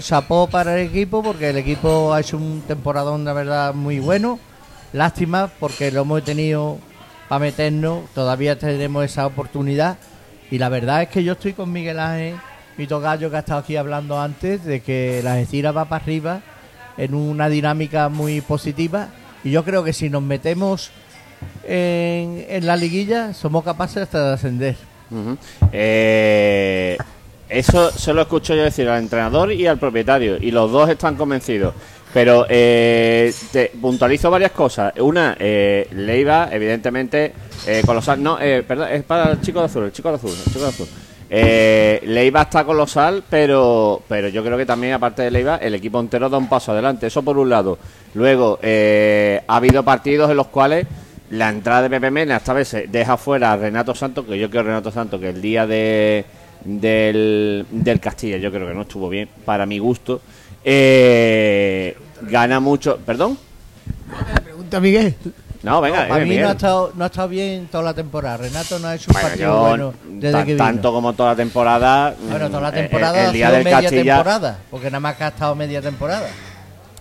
[0.00, 4.38] Chapó para el equipo porque el equipo ha hecho un temporadón de verdad muy bueno.
[4.92, 6.78] Lástima porque lo hemos tenido
[7.28, 9.98] para meternos, todavía tenemos esa oportunidad.
[10.50, 12.36] Y la verdad es que yo estoy con Miguel Ángel,
[12.78, 16.40] mi tocayo que ha estado aquí hablando antes, de que la Algeciras va para arriba
[16.96, 19.08] en una dinámica muy positiva.
[19.44, 20.90] Y yo creo que si nos metemos
[21.64, 24.76] en, en la liguilla, somos capaces hasta de ascender.
[25.72, 26.96] Eh,
[27.48, 31.16] eso se lo escucho yo decir al entrenador y al propietario, y los dos están
[31.16, 31.74] convencidos.
[32.12, 34.92] Pero eh, te puntualizo varias cosas.
[34.98, 37.32] Una, eh, Leiva, evidentemente,
[37.66, 38.22] eh, colosal.
[38.22, 40.64] No, eh, perdón, es para el chico de azul, el chico de azul, el chico
[40.64, 40.88] de azul.
[41.30, 46.00] Eh, Leiva está colosal, pero, pero yo creo que también, aparte de Leiva, el equipo
[46.00, 47.06] entero da un paso adelante.
[47.06, 47.78] Eso por un lado.
[48.14, 50.86] Luego, eh, ha habido partidos en los cuales
[51.30, 54.62] la entrada de Pepe Mena esta vez deja fuera a Renato Santos, que yo creo
[54.62, 56.24] Renato Santos que el día de
[56.64, 60.22] del, del Castilla yo creo que no estuvo bien, para mi gusto.
[60.64, 62.98] Eh, gana mucho.
[62.98, 63.38] ¿Perdón?
[64.44, 65.14] Pregunta Miguel.
[65.62, 68.36] No, venga, para eh, mí no ha, estado, no ha estado bien toda la temporada.
[68.36, 70.64] Renato no ha hecho un Bueno, partido yo, bueno desde tan- que vino.
[70.64, 72.14] tanto como toda la temporada.
[72.28, 74.14] bueno, toda la eh, temporada el, ha día sido del media Castilla.
[74.14, 76.28] temporada, porque nada más que ha estado media temporada.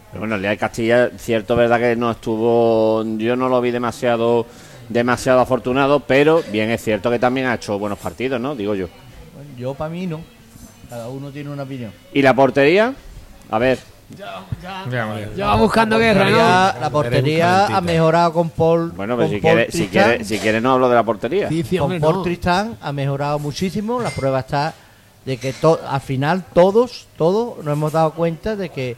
[0.10, 3.04] Pero bueno, el día del Castilla, cierto, verdad que no estuvo.
[3.18, 4.48] Yo no lo vi demasiado
[4.90, 8.56] demasiado afortunado, pero bien es cierto que también ha hecho buenos partidos, ¿no?
[8.56, 8.88] Digo yo.
[9.36, 10.22] Bueno, yo para mí no.
[10.90, 11.92] Cada uno tiene una opinión.
[12.14, 12.94] ¿Y la portería?
[13.50, 13.80] A ver,
[14.18, 14.44] Ya,
[15.36, 16.30] Ya, va buscando guerra,
[16.80, 18.92] la portería ha mejorado con Paul.
[18.92, 21.50] bueno, pero con si Paul quiere, si quiere, si quiere no hablo de la portería.
[21.50, 22.22] Sí, sí, con Paul no.
[22.24, 24.02] Tristán ha mejorado muchísimo.
[24.02, 24.74] La prueba está
[25.26, 28.96] de que to- al final todos, todos nos hemos dado cuenta de que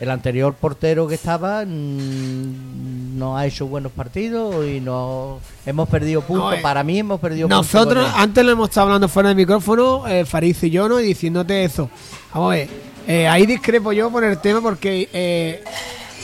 [0.00, 6.20] el anterior portero que estaba mm, no ha hecho buenos partidos y no hemos perdido
[6.22, 6.50] puntos.
[6.50, 7.72] No, eh, Para mí hemos perdido puntos.
[7.72, 11.00] Nosotros, antes lo hemos estado hablando fuera del micrófono, eh, Fariz y yo, ¿no?
[11.00, 11.88] Y diciéndote eso.
[12.34, 12.68] Vamos a ver,
[13.06, 15.62] eh, ahí discrepo yo por el tema porque eh,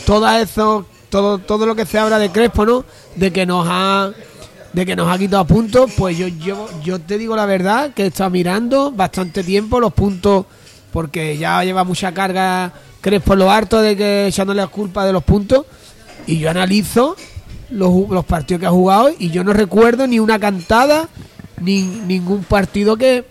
[0.04, 2.84] todo eso, todo, todo lo que se habla de Crespo, ¿no?
[3.14, 4.10] De que nos ha
[4.72, 8.06] de que nos ha quitado puntos, pues yo, yo, yo te digo la verdad que
[8.06, 10.46] estado mirando bastante tiempo los puntos
[10.92, 15.22] porque ya lleva mucha carga Crespo lo harto de que echándole la culpa de los
[15.24, 15.66] puntos
[16.26, 17.16] y yo analizo
[17.70, 21.08] los, los partidos que ha jugado y yo no recuerdo ni una cantada
[21.60, 23.24] ni ningún partido que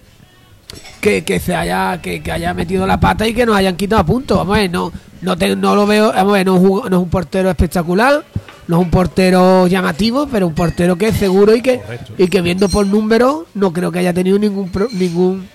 [0.99, 4.05] que, que se haya que, que haya metido la pata y que nos hayan quitado
[4.05, 6.62] puntos vamos a ver no no, te- no lo veo vamos a ver no, es
[6.62, 8.23] un- no es un portero espectacular
[8.67, 12.13] no es un portero llamativo pero un portero que es seguro y que Correcto.
[12.17, 15.47] y que viendo por números no creo que haya tenido ningún pro- ningún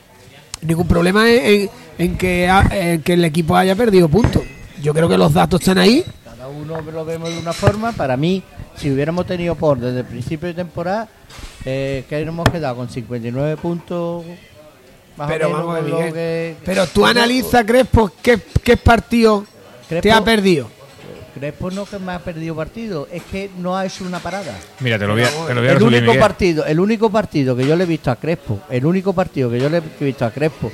[0.62, 4.42] ningún problema en, en- en que ha- en que el equipo haya perdido puntos
[4.82, 7.92] yo creo que los datos están ahí Cada uno lo vemos de una forma.
[7.92, 8.42] Para mí,
[8.76, 11.08] si hubiéramos tenido por desde el principio de temporada,
[11.64, 14.22] eh, que hemos quedado con 59 puntos.
[15.16, 19.44] Pero menos vamos Miguel, que- pero tú analizas Crespo qué, qué partido
[19.88, 20.68] te ha perdido
[21.34, 24.54] Crespo no que me ha perdido partido, es que no ha hecho una parada.
[24.80, 26.18] Mira, te lo voy a, te lo voy a El resumir, único Miguel.
[26.20, 29.60] partido, el único partido que yo le he visto a Crespo, el único partido que
[29.60, 30.72] yo le he visto a Crespo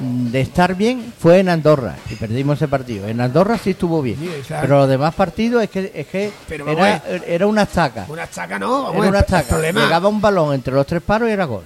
[0.00, 3.06] mm, de estar bien fue en Andorra y perdimos ese partido.
[3.06, 4.28] En Andorra sí estuvo bien, Sí,
[4.60, 8.04] pero los demás partidos es que es que Pero era, una estaca.
[8.08, 9.48] una estaca no vamos Era una estaca.
[9.50, 11.62] problema Llegaba un balón entre los tres paros y era gol.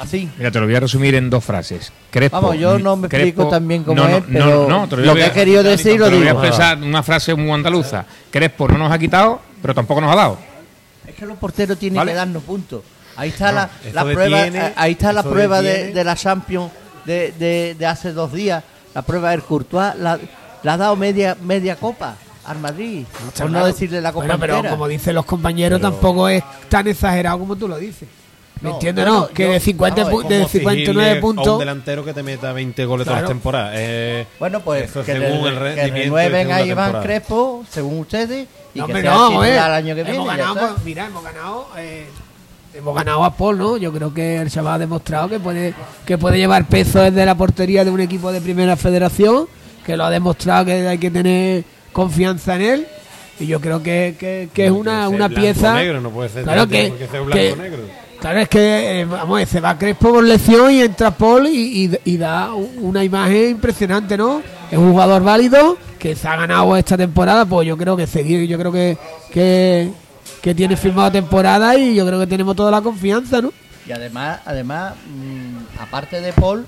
[0.00, 0.30] Así.
[0.38, 1.92] Mira, te lo voy a resumir en dos frases.
[2.10, 4.68] Crespo, Vamos, yo no me Crespo- explico tan bien como no, no, él, no, pero
[4.68, 6.42] no, te lo voy que he querido decir lo te voy a digo.
[6.44, 8.04] expresar una frase muy andaluza.
[8.30, 10.38] Crespo no nos ha quitado, pero tampoco nos ha dado.
[11.06, 12.12] Es que los porteros tienen Vale.
[12.12, 12.82] que darnos puntos.
[13.16, 13.68] Ahí está la,
[14.04, 16.70] prueba, detiene- eh, ahí está la prueba de, la Champions
[17.04, 18.62] de, de, de hace dos días,
[18.94, 20.18] la prueba del Courtois, la,
[20.62, 23.04] la ha dado media media copa al Madrid,
[23.36, 24.70] por no decirle la copa Bueno, pero entera.
[24.74, 28.08] como dicen los compañeros, Pero- tampoco es tan exagerado como tú lo dices.
[28.60, 29.04] ¿Me No, entiendes?
[29.06, 31.20] bueno, No, que yo- de 50 vamos a pu- ver, de Como 59 exigirle A
[31.20, 31.48] puntos.
[31.54, 33.28] un delantero que te meta 20 goles todas Claro.
[33.28, 33.72] las temporadas.
[33.76, 37.02] Eh, Bueno, pues que, según el que renueven a Iván temporada.
[37.02, 39.52] Crespo, según ustedes, y No, que sea no, eh.
[39.52, 40.16] el año que viene.
[40.16, 41.68] hemos ganado, pues, mira, hemos ganado.
[41.78, 42.06] eh,
[42.74, 43.76] hemos ganado a Paul, ¿no?
[43.78, 45.72] Yo creo que el chaval ha demostrado que puede,
[46.06, 49.48] que puede llevar peso desde la portería de un equipo de primera federación,
[49.86, 52.86] que lo ha demostrado que hay que tener confianza en él.
[53.40, 55.72] Y yo creo que, que- que es una, una pieza.
[55.74, 57.78] Negro, no puede ser, Claro que- blanco negro.
[58.20, 62.52] Claro, es que, eh, vamos, se va Crespo por lesión y entra Paul y, da
[62.52, 64.42] una imagen impresionante, ¿no?
[64.70, 68.46] Es un jugador válido que se ha ganado esta temporada, pues yo creo que seguir,
[68.46, 68.98] yo creo que,
[69.32, 73.52] que, tiene firmado temporada y yo creo que tenemos toda la confianza, ¿no?
[73.86, 76.66] Y además, además mm, aparte de Paul,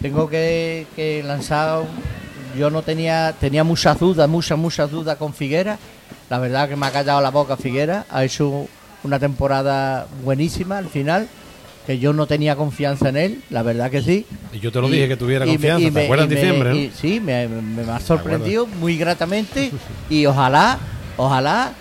[0.00, 1.82] tengo que, lanzar.
[2.56, 5.78] Yo no tenía tenía muchas dudas, muchas, muchas dudas con Figuera.
[6.30, 8.06] La verdad que me ha callado la boca Figuera.
[8.08, 8.68] Ha hecho
[9.04, 11.28] una temporada buenísima al final.
[11.86, 14.24] Que yo no tenía confianza en él, la verdad que sí.
[14.54, 16.30] Y yo te lo dije que tuviera y me- confianza, y ¿te me- acuerdas en
[16.30, 16.76] me- diciembre, no?
[16.76, 19.70] y- sí, me, me- me ha sorprendido muy gratamente
[20.08, 20.78] y ojalá,
[21.18, 21.72] ojalá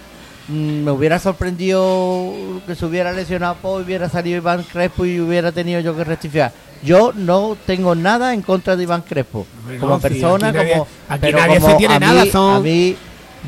[0.50, 2.34] mm, me hubiera sorprendido
[2.68, 6.52] que se hubiera lesionado Paul, hubiera salido Iván Crespo y hubiera tenido yo que rectificar.
[6.84, 9.48] Yo no tengo nada en contra de Iván Crespo
[9.80, 12.26] como no, sí, persona, aquí nadie- como aquí pero nadie como se tiene a nada,
[12.26, 12.96] mí- son- a mí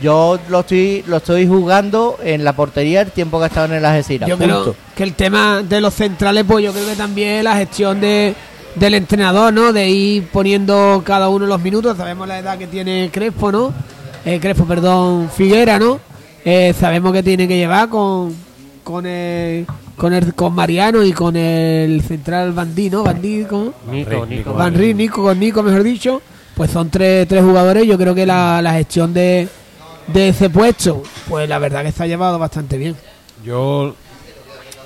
[0.02, 3.74] yo lo estoy lo estoy jugando en la portería el tiempo que ha estado en
[3.74, 4.30] el Algeciras.
[4.30, 4.62] Yo punto.
[4.64, 8.36] creo que el tema de los centrales, pues yo creo que también la gestión de,
[8.76, 9.72] del entrenador, ¿no?
[9.72, 11.98] De ir poniendo cada uno los minutos.
[11.98, 13.74] Sabemos la edad que tiene Crespo, ¿no?
[14.26, 16.00] Eh, Crespo, perdón, Figuera, ¿no?
[16.44, 18.36] Eh, sabemos que tiene que llevar con
[18.84, 19.66] con el,
[19.98, 23.04] con el con Mariano y con el central Bandí, ¿no?
[23.04, 23.74] Bandí, ¿cómo?
[23.92, 24.54] Nico, Nico.
[24.54, 26.22] Van Nico con Nico, mejor dicho.
[26.56, 27.86] Pues son tres, tres jugadores.
[27.86, 29.50] Yo creo que la, la gestión de,
[30.08, 32.96] de ese puesto, pues la verdad que ha llevado bastante bien.
[33.44, 33.96] Yo,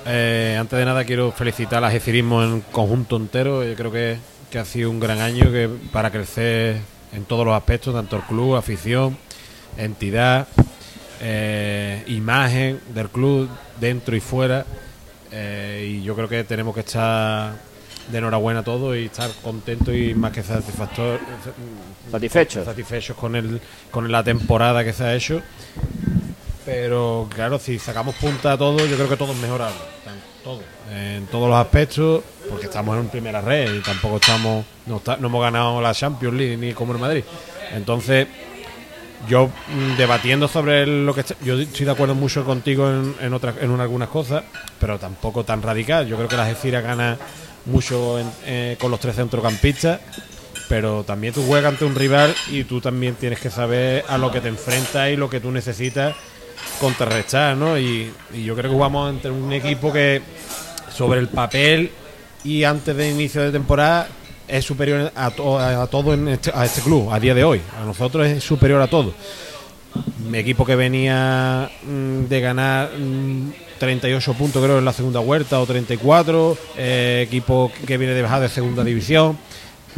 [0.06, 3.64] eh, antes de nada, quiero felicitar al Algecirismo en conjunto entero.
[3.64, 4.18] Yo creo que,
[4.50, 6.78] que ha sido un gran año que para crecer
[7.12, 9.16] en todos los aspectos, tanto el club, afición,
[9.76, 10.46] entidad,
[11.20, 13.48] eh, imagen del club,
[13.80, 14.64] dentro y fuera.
[15.32, 17.54] Eh, y yo creo que tenemos que estar
[18.08, 21.20] de enhorabuena a todos y estar contentos y más que satisfactor,
[22.10, 22.64] Satisfecho.
[22.64, 25.40] satisfechos con el con la temporada que se ha hecho.
[26.64, 30.60] Pero claro si sacamos punta a todo yo creo que todo es mejorable tan- todo
[30.92, 35.28] en todos los aspectos porque estamos en primera red y tampoco estamos no, está- no
[35.28, 37.24] hemos ganado la Champions League ni como el Madrid.
[37.74, 38.26] Entonces
[39.28, 43.56] yo mm, debatiendo sobre lo que yo estoy de acuerdo mucho contigo en, en otras
[43.60, 44.44] en una- algunas cosas
[44.78, 46.06] pero tampoco tan radical.
[46.06, 47.16] Yo creo que la Algeciras gana
[47.66, 50.00] mucho en- eh, con los tres centrocampistas
[50.68, 54.30] pero también tú juegas ante un rival y tú también tienes que saber a lo
[54.30, 56.14] que te enfrentas y lo que tú necesitas
[56.80, 57.76] contrarrestar, ¿no?
[57.76, 60.22] Y, y yo creo que jugamos entre un equipo que
[60.94, 61.90] sobre el papel
[62.44, 64.06] y antes de inicio de temporada
[64.46, 67.60] es superior a, to- a todo en este, a este club, a día de hoy.
[67.80, 69.12] A nosotros es superior a todo.
[70.28, 73.50] Mi equipo que venía mm, de ganar mm,
[73.80, 78.42] 38 puntos creo en la segunda vuelta o 34, eh, equipo que viene de bajar
[78.42, 79.38] de segunda división,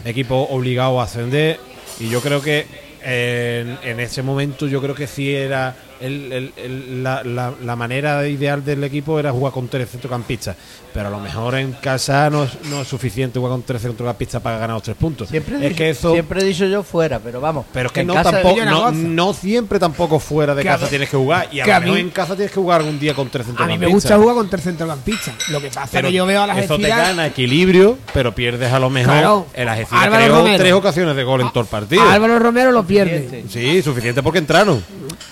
[0.05, 1.59] equipo obligado a ascender
[1.99, 2.65] y yo creo que
[3.03, 7.53] eh, en, en ese momento yo creo que sí era el- el- el- la, la-
[7.65, 10.57] la manera ideal del equipo era jugar con tres centrocampistas
[10.93, 14.43] pero a lo mejor en casa no es, no es suficiente jugar con tres centrocampistas
[14.43, 16.83] para ganar los tres puntos Siempre, he es dicho- que eso siempre he dicho yo
[16.83, 17.65] fuera, pero vamos.
[17.73, 18.57] pero es que no tampoco
[18.93, 21.77] no, siempre tampoco fuera de Que casa a- tienes que jugar y a que lo
[21.77, 23.89] a mejor mí- en casa tienes que jugar algún día con tres A mí centrocampistas
[23.89, 25.35] me gusta jugar con tres centrocampistas.
[25.51, 28.35] Lo que pasa es pero que yo veo a las eso te gana equilibrio pero
[28.35, 29.47] pierdes a lo mejor Claro.
[29.55, 30.59] el Algeciras Álvaro creó Romero.
[30.59, 33.45] tres ocasiones de gol en todo el partido a Álvaro Romero lo pierde.
[33.49, 34.85] Sí, suficiente porque entraron.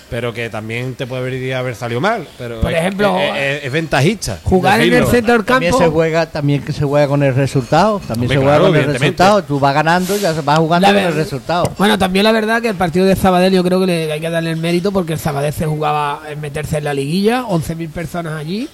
[0.08, 2.26] Pero que también te puede haber, haber salido mal.
[2.38, 4.38] Pero Por es- ejemplo, es, es- es ventajista.
[4.42, 5.92] Jugar en el centro del También se campo.
[5.94, 8.92] juega, también que se juega con el resultado, también Hombre, se juega claro, con el
[8.98, 9.44] resultado.
[9.44, 11.72] Tú vas ganando, ya vas jugando La con el resultado.
[11.78, 14.30] Bueno, también la verdad que el partido de Sabadell yo creo que le hay que
[14.30, 18.34] darle el mérito porque el Sabadell se jugaba en meterse en la liguilla, 11.000 personas
[18.34, 18.68] allí,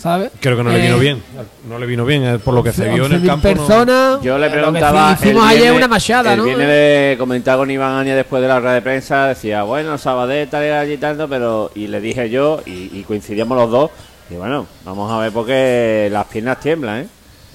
[0.00, 0.30] ¿sabes?
[0.40, 1.22] Creo que no le Eh, vino bien.
[1.68, 3.48] No le vino bien eh, por lo que se vio en el 11.000 campo.
[3.48, 4.20] no- personas.
[4.22, 5.12] Yo le preguntaba.
[5.20, 6.44] hicimos ayer viene- una machada, ¿no?
[6.44, 9.26] viene de comentar con Iván Aña después de la rueda de prensa.
[9.28, 11.70] Decía, bueno, Sabadell tal y allí tanto, pero.
[11.74, 13.90] Y le dije yo, y, y coincidíamos los dos.
[14.30, 17.06] Y bueno, vamos a ver porque las piernas tiemblan, ¿eh?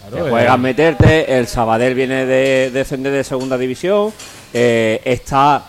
[0.09, 0.31] Claro, Te eh.
[0.31, 4.11] juegas meterte, el Sabadell viene de descender de segunda división,
[4.53, 5.63] eh, está,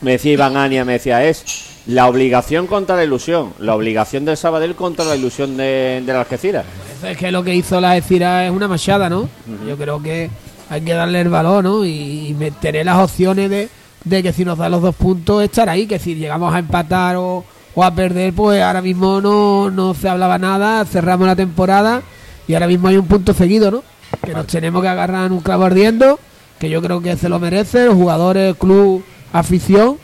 [0.00, 1.44] me decía Iván Ania, me decía, es
[1.90, 6.20] la obligación contra la ilusión, la obligación del Sabadell contra la ilusión de, de la
[6.20, 6.64] Algeciras.
[7.02, 9.28] Es que lo que hizo la Ecira es una machada, ¿no?
[9.66, 10.30] Yo creo que
[10.68, 11.84] hay que darle el valor, ¿no?
[11.84, 13.68] Y, y las opciones de,
[14.04, 17.16] de que si nos dan los dos puntos, estar ahí, que si llegamos a empatar
[17.16, 22.02] o, o a perder, pues ahora mismo no, no se hablaba nada, cerramos la temporada
[22.46, 23.82] y ahora mismo hay un punto seguido, ¿no?
[24.24, 26.20] Que nos tenemos que agarrar en un clavo ardiendo,
[26.60, 29.96] que yo creo que se lo merece, los jugadores, club, afición.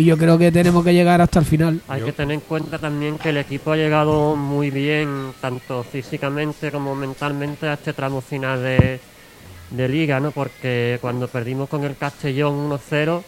[0.00, 1.80] Y yo creo que tenemos que llegar hasta el final.
[1.88, 6.70] Hay que tener en cuenta también que el equipo ha llegado muy bien, tanto físicamente
[6.72, 9.00] como mentalmente, a este tramo final de,
[9.70, 10.30] de liga, ¿no?
[10.30, 13.22] Porque cuando perdimos con el Castellón 1-0,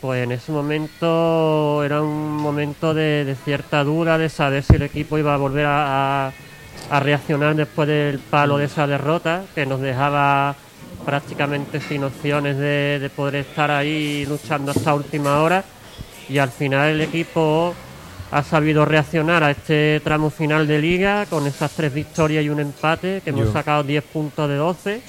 [0.00, 4.82] pues en ese momento era un momento de, de cierta duda, de saber si el
[4.82, 6.32] equipo iba a volver a, a-
[6.90, 10.54] a reaccionar después del palo de esa derrota, que nos dejaba
[11.04, 15.64] prácticamente sin opciones de, de poder estar ahí luchando hasta última hora.
[16.32, 17.74] Y al final el equipo
[18.30, 22.58] ha sabido reaccionar a este tramo final de liga con esas tres victorias y un
[22.60, 25.02] empate, que hemos Yo- sacado 10 puntos de 12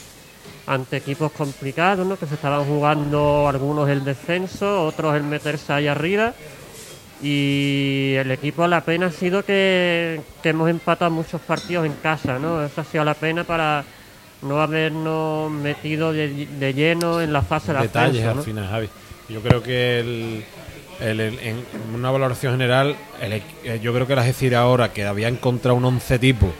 [0.67, 2.17] ante equipos complicados, ¿no?
[2.17, 6.33] que se estaban jugando algunos el descenso, otros el meterse ahí arriba.
[7.21, 12.37] Y el equipo la pena ha sido que, que hemos empatado muchos partidos en casa,
[12.37, 12.61] ¿no?
[12.65, 13.85] Esa ha sido la pena para
[14.41, 18.43] no habernos metido de, de lleno en la fase de detalles ascenso, al ¿no?
[18.43, 18.89] final, Javi.
[19.29, 20.43] Yo creo que el,
[20.99, 21.63] el- el- en
[21.93, 23.33] una valoración general, el
[23.63, 26.51] eh, yo creo que la decir ahora que había encontrado un 11 tipo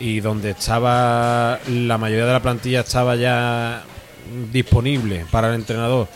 [0.00, 3.82] y donde estaba la mayoría de la plantilla estaba ya
[4.52, 6.08] disponible para el entrenador.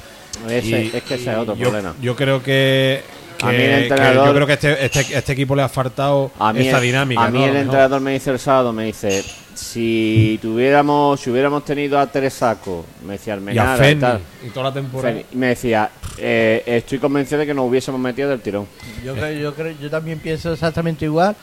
[0.48, 1.94] Ese- Y- es que ese es otro yo, problema.
[2.00, 3.02] Yo creo que,
[3.42, 6.52] A mí el entrenador- yo creo que este, este, este equipo le ha faltado A
[6.52, 7.24] mí, esa el- dinámica.
[7.24, 9.24] a mí el entrenador me dice el sábado, me dice,
[9.54, 14.20] si tuviéramos, si hubiéramos tenido a tres sacos, me decía y a Almenara y tal,
[14.46, 15.16] y toda la temporada.
[15.32, 18.66] Me decía, eh, estoy convencido de que nos hubiésemos metido del tirón.
[19.04, 21.36] Yo, creo, yo, creo- yo también pienso exactamente igual,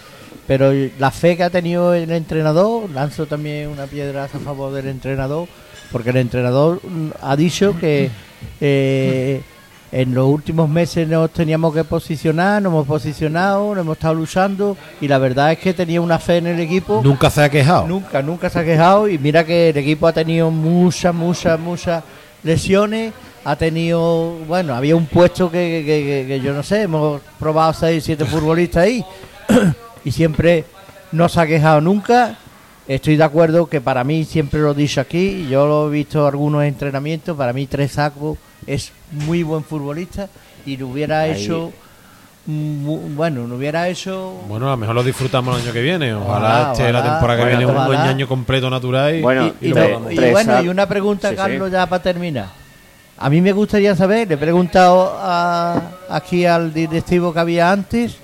[0.47, 4.87] pero la fe que ha tenido el entrenador, lanzo también una piedra a favor del
[4.87, 5.47] entrenador,
[5.91, 6.81] porque el entrenador
[7.21, 8.09] ha dicho que
[8.59, 9.41] eh,
[9.95, 14.75] en los últimos meses nos teníamos que posicionar, nos hemos posicionado, nos hemos estado luchando
[14.99, 17.01] y la verdad es que tenía una fe en el equipo.
[17.03, 17.87] Nunca se ha quejado.
[17.87, 22.03] Nunca, nunca se ha quejado y mira que el equipo ha tenido muchas, muchas, muchas
[22.41, 23.13] lesiones.
[23.45, 27.73] Ha tenido, bueno, había un puesto que, que- que- que yo no sé, hemos probado
[27.73, 29.05] 6, 7 futbolistas ahí
[30.03, 30.63] y siempre
[31.11, 32.37] no se ha quejado nunca.
[32.87, 36.21] Estoy de acuerdo que para mí, siempre lo he dicho aquí, yo lo he visto
[36.21, 38.37] en algunos entrenamientos, para mí Tres Sacos
[38.67, 40.27] es muy buen futbolista
[40.65, 41.31] y lo hubiera Ahí.
[41.43, 41.71] hecho,
[42.45, 46.13] bueno, lo hubiera hecho Bueno, a lo mejor lo disfrutamos el año que viene.
[46.13, 49.15] Ojalá, Ojalá, esté la temporada que viene un buen año completo natural.
[49.15, 51.37] Y, Bueno, y, y no- y tres bueno, y una pregunta, Sí, sí.
[51.41, 52.47] Carlos, ya para terminar.
[53.17, 58.17] A mí me gustaría saber, le he preguntado a- aquí al directivo que había antes,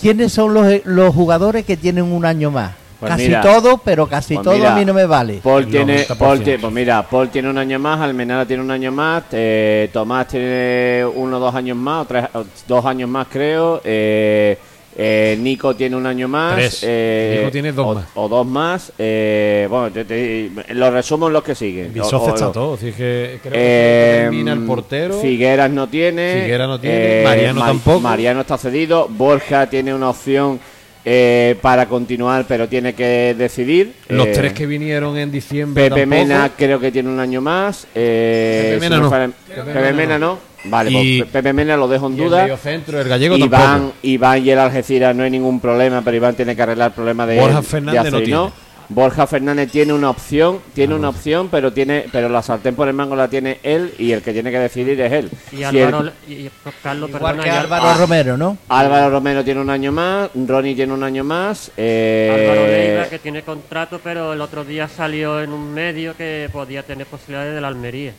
[0.00, 2.72] ¿quiénes son los, los jugadores que tienen un año más?
[3.00, 5.40] Pues casi mira, todos, pero casi pues todos mira, a mí no me vale.
[5.42, 6.16] Paul tiene, 90%.
[6.16, 9.90] Paul tie- pues mira, Paul tiene un año más, Almenara tiene un año más, eh,
[9.92, 12.24] Tomás tiene uno o dos años más, o tres,
[12.66, 14.56] dos años más creo, eh,
[14.96, 16.80] eh, Nico tiene un año más, Tres.
[16.84, 18.04] eh, Nico tiene dos o, más.
[18.14, 21.92] o dos más, eh, bueno, te, te- lo resumo en los que siguen.
[21.92, 22.74] Bisoz O- o- está todo.
[22.74, 25.18] así que creo Eh, que termina el portero.
[25.20, 26.42] Figueras no tiene.
[26.42, 28.00] Figueras no tiene, Mariano tampoco.
[28.00, 29.08] Mariano está cedido.
[29.10, 30.60] Borja tiene una opción
[31.04, 33.92] eh, para continuar, pero tiene que decidir.
[34.08, 35.84] Los Eh, tres que vinieron en diciembre.
[35.84, 36.22] Pepe tampoco.
[36.22, 37.86] Mena creo que tiene un año más.
[37.94, 39.10] eh, Pepe Mena me no.
[39.10, 40.38] Pepe Pepe, Mena no.
[40.66, 42.42] Vale, Y- pues Pepe Mena lo dejo en Y el duda.
[42.44, 43.94] mediocentro, el gallego Iván, tampoco.
[44.02, 47.26] Iván y el Algeciras no hay ningún problema, pero Iván tiene que arreglar el problema
[47.26, 48.50] de Borja de Fernández no tiene.
[48.88, 52.94] Borja Fernández tiene una opción, tiene una opción, pero tiene, pero la sartén por el
[52.94, 55.30] mango la tiene él y el que tiene que decidir es él.
[55.52, 56.50] Y Si Álvaro, el- y,
[56.82, 57.96] Carlos, Igual perdona, que Álvaro ah.
[57.98, 58.58] Romero, ¿no?
[58.68, 61.70] Álvaro Romero tiene un año más, Ronnie tiene un año más.
[61.76, 66.48] eh, Álvaro Leiva, que tiene contrato, pero el otro día salió en un medio que
[66.52, 68.12] podía tener posibilidades de la Almería.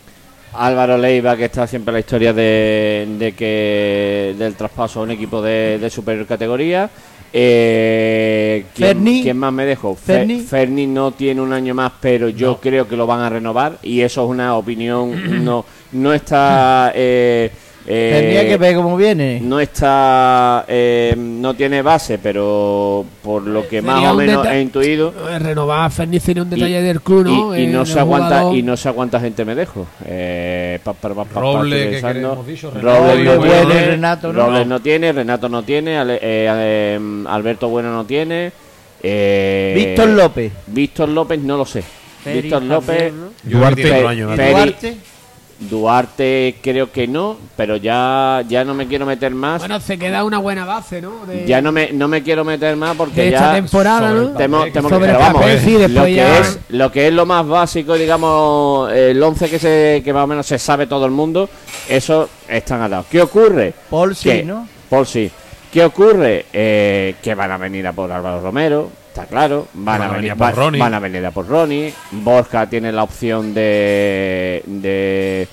[0.57, 5.11] Álvaro Leiva, que está siempre en la historia de, de que del traspaso a un
[5.11, 6.89] equipo de, de superior categoría.
[7.37, 9.21] Eh, ¿quién, Ferni.
[9.23, 9.93] quién más me dejo?
[9.95, 10.39] Fe- Ferni.
[10.39, 13.99] Ferni no tiene un año más, pero yo creo que lo van a renovar y
[14.01, 15.43] eso es una opinión.
[15.43, 16.93] no, no está.
[16.95, 17.51] Eh,
[17.87, 19.39] eh, Tendría que ver cómo viene.
[19.41, 25.13] no está eh, no tiene base pero por lo que más o menos he intuido
[25.29, 27.55] Eh, Renovar a Ferni sería un y, detalle del club, ¿no?
[27.55, 28.55] y- y En no sé aguanta jugador.
[28.55, 31.95] y no sé a cuánta gente me dejo eh, pa- pa- pa- Roble, que
[32.47, 34.45] dicho, Robles no tiene, Bueno, Renato, ¿no?
[34.47, 38.51] Robles no tiene Renato no tiene Ale- eh, eh, Alberto Bueno no tiene
[39.03, 40.51] eh, Víctor López.
[40.67, 41.83] Víctor López no lo sé
[42.23, 43.13] Peri Víctor también, López.
[43.13, 44.95] Peri- Duarte.
[45.59, 50.23] Duarte creo que no pero ya ya no me quiero meter más Bueno, se queda
[50.23, 51.25] una buena base, ¿no?
[51.25, 54.21] De, ya no me no me quiero meter más porque de ya esta temporada, ¿no?
[54.21, 56.91] el Temo- papel, temo- sobre pero el vamos, papel, sí, lo que ya- es lo
[56.91, 60.59] que es lo más básico digamos el 11 que se que más o menos se
[60.59, 61.49] sabe todo el mundo
[61.87, 63.73] eso están atados ¿qué ocurre?
[63.89, 64.67] Paul sí, Que- ¿no?
[64.89, 65.31] Paul sí
[65.71, 66.45] ¿qué ocurre?
[66.53, 70.35] Eh, que van a venir a por Álvaro Romero está claro van, a venir a
[70.35, 70.79] por Ronnie.
[70.81, 75.47] van a venir a por Ronnie Borja tiene la opción de de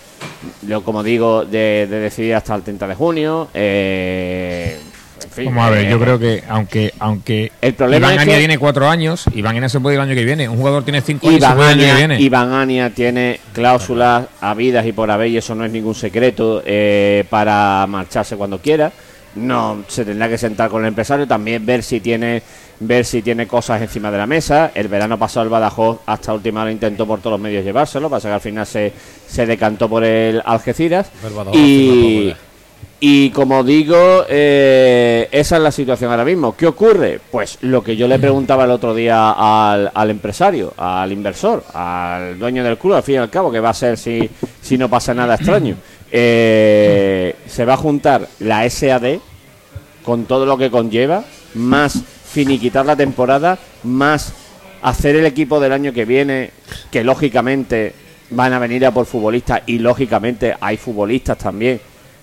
[0.67, 3.49] Yo, como digo, de, de decidir hasta el 30 de junio.
[3.55, 4.79] Eh,
[5.25, 8.21] en fin, Vamos a ver, eh, yo creo que aunque aunque El problema Iván es
[8.23, 10.49] Ania que- tiene cuatro años, Iván Ania se puede ir el año que viene.
[10.49, 12.23] Un jugador tiene cinco años y se Iván puede ir el año que Ania, viene.
[12.25, 17.25] Iván Ania tiene cláusulas habidas y por haber, y eso no es ningún secreto, eh,
[17.31, 18.91] para marcharse cuando quiera.
[19.35, 22.43] No se tendrá que sentar con el empresario, también ver si tiene
[22.87, 24.73] ver si tiene cosas encima de la mesa.
[24.75, 28.29] El verano pasado el Badajoz hasta última hora intentó por todos los medios llevárselo, pasa
[28.29, 28.93] que al final se,
[29.29, 31.11] se decantó por el Algeciras.
[31.25, 32.35] El Badajoz hace Y,
[33.01, 36.57] y como digo, eh, esa es la situación ahora mismo.
[36.57, 37.21] ¿Qué ocurre?
[37.31, 42.39] Pues lo que yo le preguntaba el otro día al, al empresario, al inversor, al
[42.39, 44.31] dueño del club, al fin y al cabo, que va a ser si,
[44.61, 45.77] si no pasa nada extraño.
[46.13, 49.17] Eh, se va a juntar la SAD
[50.05, 51.25] con todo lo que conlleva,
[51.55, 51.99] más
[52.33, 54.33] finiquitar la temporada, más
[54.81, 56.51] hacer el equipo del año que viene,
[56.91, 57.95] que lógicamente
[58.31, 61.81] van a venir a por futbolistas y lógicamente hay futbolistas también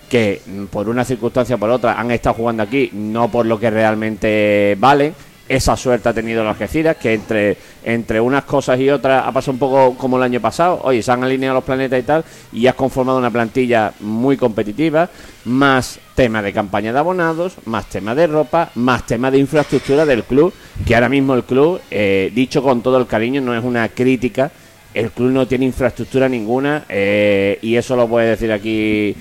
[0.09, 3.59] que mm, por una circunstancia o por otra han estado jugando aquí, no por lo
[3.59, 5.13] que realmente valen.
[5.49, 9.53] Esa suerte ha tenido los Algeciras, que entre, entre unas cosas y otras ha pasado
[9.53, 10.79] un poco como el año pasado.
[10.83, 12.23] Oye, se han alineado los planetas y tal,
[12.53, 15.09] y has conformado una plantilla muy competitiva,
[15.45, 20.23] más tema de campaña de abonados, más tema de ropa, más tema de infraestructura del
[20.23, 20.53] club,
[20.85, 24.51] que ahora mismo el club, eh, dicho con todo el cariño, no es una crítica,
[24.93, 29.15] el club no tiene infraestructura ninguna eh, y eso lo puede decir aquí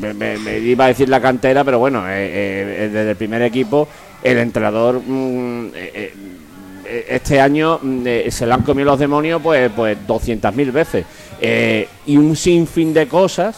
[0.00, 3.86] me, iba a decir la cantera pero bueno eh, desde el primer equipo
[4.22, 6.12] el entrenador mm, eh,
[6.84, 11.06] eh, este año mm, eh, se le han comido los demonios pues pues 200.000 veces.
[12.06, 13.56] Y un sinfín de cosas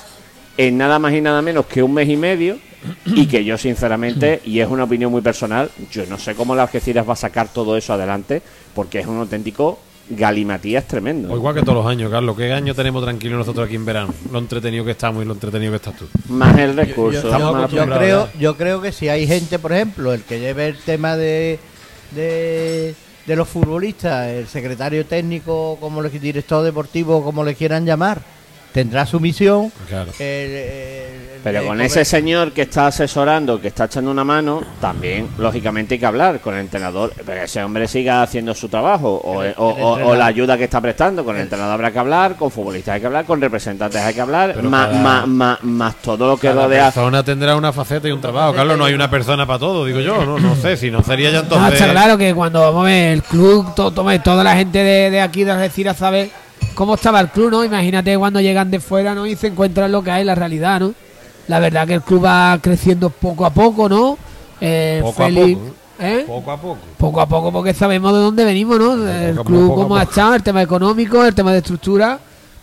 [0.56, 2.58] en nada más y nada menos que un mes y medio
[3.06, 6.62] y que yo sinceramente y es una opinión muy personal yo no sé cómo la
[6.62, 8.40] Algeciras va a sacar todo eso adelante
[8.74, 9.78] porque es un auténtico
[10.10, 12.36] galimatías tremendo O igual que todos los años, Carlos.
[12.36, 14.14] ¿Qué año tenemos tranquilo nosotros aquí en verano?
[14.32, 16.06] Lo entretenido que estamos y lo entretenido que estás tú.
[16.28, 17.30] más el recurso
[17.68, 21.16] Yo, creo, yo creo que si hay gente, por ejemplo, el que lleve el tema
[21.16, 21.58] de,
[22.12, 22.94] de,
[23.26, 28.22] de los futbolistas, el secretario técnico, como el director deportivo, como le quieran llamar,
[28.72, 29.72] tendrá su misión.
[29.88, 30.10] Claro.
[30.18, 34.24] El- el- Pero el- con el- ese señor que está asesorando, que está echando una
[34.24, 37.12] mano, también, lógicamente, hay que hablar con el entrenador.
[37.24, 40.18] Pero ese hombre siga haciendo su trabajo, o, El- o- el o- o entrenador.
[40.18, 41.24] la ayuda que está prestando.
[41.24, 44.20] Con el entrenador habrá que hablar, con futbolistas hay que hablar, con representantes hay que
[44.20, 46.84] hablar, más, cada- más, más, más todo lo que Cada rodea.
[46.86, 48.52] persona tendrá una faceta y un trabajo.
[48.54, 50.24] Carlos, no hay una persona para todo, digo yo.
[50.24, 51.74] No, no sé, si no sería ya No, entonces.
[51.80, 55.10] está claro que cuando vamos a ver el club, to- tome, toda la gente de,
[55.10, 56.30] de aquí de Algeciras sabe
[56.78, 57.64] cómo estaba el club, ¿no?
[57.64, 59.26] Imagínate cuando llegan de fuera, ¿no?
[59.26, 60.94] Y se encuentran lo que hay, la realidad, ¿no?
[61.48, 64.16] La verdad que el club va creciendo poco a poco, ¿no?
[64.60, 66.24] Eh, Poco a Félix- poco, ¿eh?
[66.26, 66.78] Poco a poco.
[66.96, 68.92] Poco a poco porque sabemos de dónde venimos, ¿no?
[69.08, 71.58] El poco a club poco a cómo ha estado, el tema económico, el tema de
[71.58, 72.18] estructura,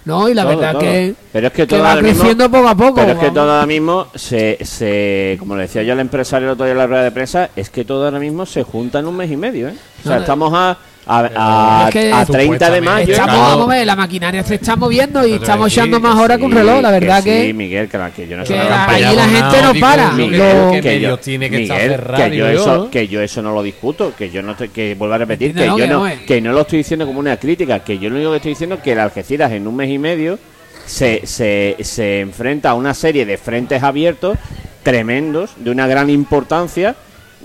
[0.05, 0.29] ¿no?
[0.29, 0.81] Y la Todo, verdad todo.
[0.81, 2.95] que, Pero es que que todo va ahora mismo- creciendo poco a poco.
[2.95, 6.53] Pero es que todo ahora mismo se, se, como le decía yo al empresario el
[6.53, 9.07] otro día en la rueda de prensa, es que todo ahora mismo se junta en
[9.07, 9.75] un mes y medio, ¿eh?
[10.01, 10.21] O sea, no.
[10.21, 10.77] estamos a,
[11.07, 13.11] a, a- Es que a 30 de mayo.
[13.13, 13.49] Estamos, Claro.
[13.57, 16.37] vamos a ver, la maquinaria se está moviendo y estamos sí, echando más Que horas
[16.39, 17.53] que un sí, reloj, la verdad sí, que...
[17.53, 20.11] Miguel, que, la- que yo no que ahí la gente no para.
[20.11, 22.89] Miguel, que que yo, tiene que estar Miguel, que yo eso, ¿no?
[22.91, 25.65] que yo eso no lo discuto, que yo no te- que vuelvo a repetir que
[25.65, 26.19] yo que no, es.
[26.21, 28.75] que no lo estoy diciendo como una crítica, que yo lo único que estoy diciendo
[28.75, 30.39] es que el Algeciras en un mes y medio
[30.85, 34.37] se, se, se enfrenta a una serie de frentes abiertos
[34.83, 36.95] tremendos, de una gran importancia,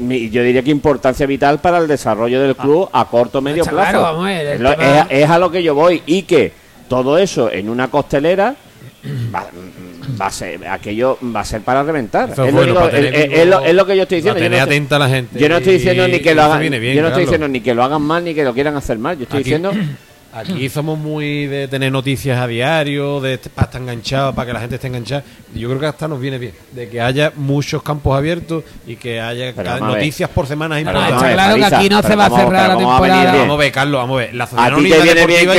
[0.01, 3.77] yo diría que importancia vital para el desarrollo del club a corto medio plazo.
[3.77, 6.23] claro, vamos a ver, es, lo- tema- es- es a lo que yo voy y
[6.23, 6.53] que
[6.89, 8.55] todo eso en una costelera
[9.35, 9.47] va,
[10.21, 12.31] va a ser aquello va a ser para reventar.
[12.31, 14.41] Es lo, bueno, único- para tener es- es lo- es lo que yo estoy diciendo.
[14.41, 15.39] Yo no estoy- atenta a la gente.
[15.39, 17.75] yo no estoy diciendo ni que lo hagan, bien, yo no estoy diciendo ni que
[17.75, 19.17] lo hagan mal ni que lo quieran hacer mal.
[19.17, 19.73] Yo estoy Aquí- diciendo
[20.33, 24.77] Aquí somos muy de tener noticias a diario, de estar enganchados, para que la gente
[24.77, 25.25] esté enganchada.
[25.55, 29.21] Yo creo que hasta nos viene bien, de que haya muchos campos abiertos y que
[29.21, 31.27] haya noticias por semana Pero Está vamos a importantes.
[31.27, 33.33] ver, claro que aquí no pero se va a ¿cómo- cerrar la temporada.
[33.35, 34.35] Vamos a ver, Carlos, vamos a ver.
[34.35, 35.55] La A Asociación ti te Unida viene bien Deportiva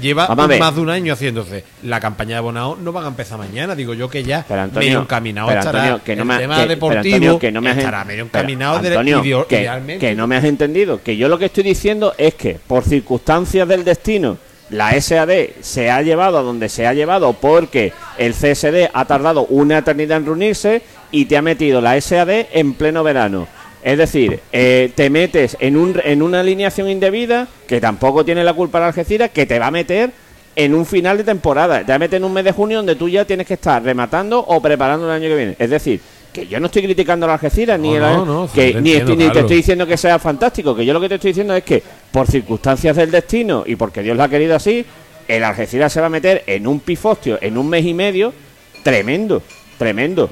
[0.00, 1.64] lleva, más de un año haciéndose.
[1.82, 3.74] La campaña de abonado no van a empezar mañana.
[3.74, 5.78] Digo yo que ya Pero Antonio, medio encaminado pero estará.
[5.82, 8.38] Antonio, que no el tema deportivo Antonio, que no me has estará en- medio pero,
[8.42, 10.06] encaminado de- Antonio, ideo- que, idealmente.
[10.08, 11.02] que no me has entendido.
[11.02, 14.38] Que yo lo que estoy diciendo es que por circunstancias del destino
[14.70, 19.46] la SAD se ha llevado a donde se ha llevado porque el CSD ha tardado
[19.46, 23.46] una eternidad en reunirse y te ha metido la SAD en pleno verano.
[23.82, 28.54] Es decir, eh, te metes en, un, en una alineación indebida que tampoco tiene la
[28.54, 30.10] culpa la Algeciras, que te va a meter
[30.56, 31.80] en un final de temporada.
[31.80, 33.82] Te va a meter en un mes de junio donde tú ya tienes que estar
[33.82, 35.56] rematando o preparando el año que viene.
[35.58, 36.00] Es decir,
[36.34, 39.12] que yo no estoy criticando a la Algeciras ni, la- no, no, que, ni, entiendo,
[39.12, 41.64] ni te estoy diciendo que sea fantástico, que yo lo que te estoy diciendo es
[41.64, 44.84] que por circunstancias del destino y porque Dios lo ha querido así,
[45.28, 48.34] el Algeciras se va a meter en un pifostio en un mes y medio
[48.82, 49.42] tremendo,
[49.78, 50.28] tremendo.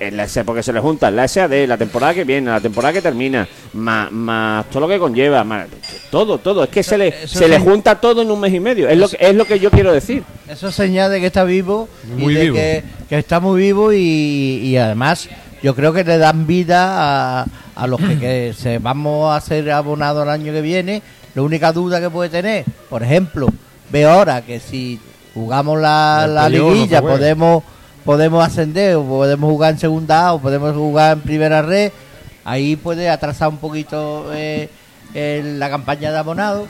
[0.00, 3.02] En la, porque se le junta la SAD, la temporada que viene, la temporada que
[3.02, 5.66] termina, más, más todo lo que conlleva, más,
[6.10, 6.64] todo, todo.
[6.64, 8.88] Es que se le, se le junta todo en un mes y medio.
[8.88, 10.22] Es lo, que- es lo que yo quiero decir.
[10.48, 11.86] Eso señala de que está vivo
[12.16, 12.54] Muy y de vivo.
[12.56, 13.98] Que, que está muy vivo y,
[14.64, 15.28] y además
[15.62, 17.46] yo creo que le dan vida a,
[17.76, 21.02] a los que, que se vamos a ser abonados el año que viene.
[21.34, 23.48] La única duda que puede tener, por ejemplo,
[23.92, 24.98] veo ahora que si
[25.34, 27.16] jugamos la, la liguilla juega.
[27.16, 27.62] podemos
[28.04, 31.92] podemos ascender o podemos jugar en segunda A o podemos jugar en primera red,
[32.44, 34.68] ahí puede atrasar un poquito eh,
[35.14, 36.68] el- la campaña de abonados.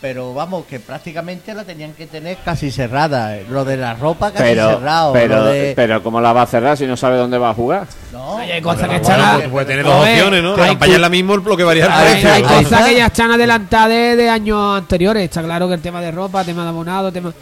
[0.00, 3.36] Pero vamos, que prácticamente la tenían que tener casi cerrada.
[3.50, 5.12] Lo de la ropa casi Pero, cerrado.
[5.12, 5.72] pero, de...
[5.74, 7.84] pero ¿cómo la va a cerrar si no sabe dónde va a jugar?
[8.12, 9.32] No, Oye, hay cosas Bueno, que bueno, están.
[9.34, 10.56] pues tú puedes tener dos opciones, ¿no?
[10.56, 12.32] La campaña es la misma, lo que varía el Hay, precio.
[12.32, 15.24] hay cosas que ya están adelantadas de, de años anteriores.
[15.24, 17.32] Está claro que el tema de ropa, tema de abonado, tema.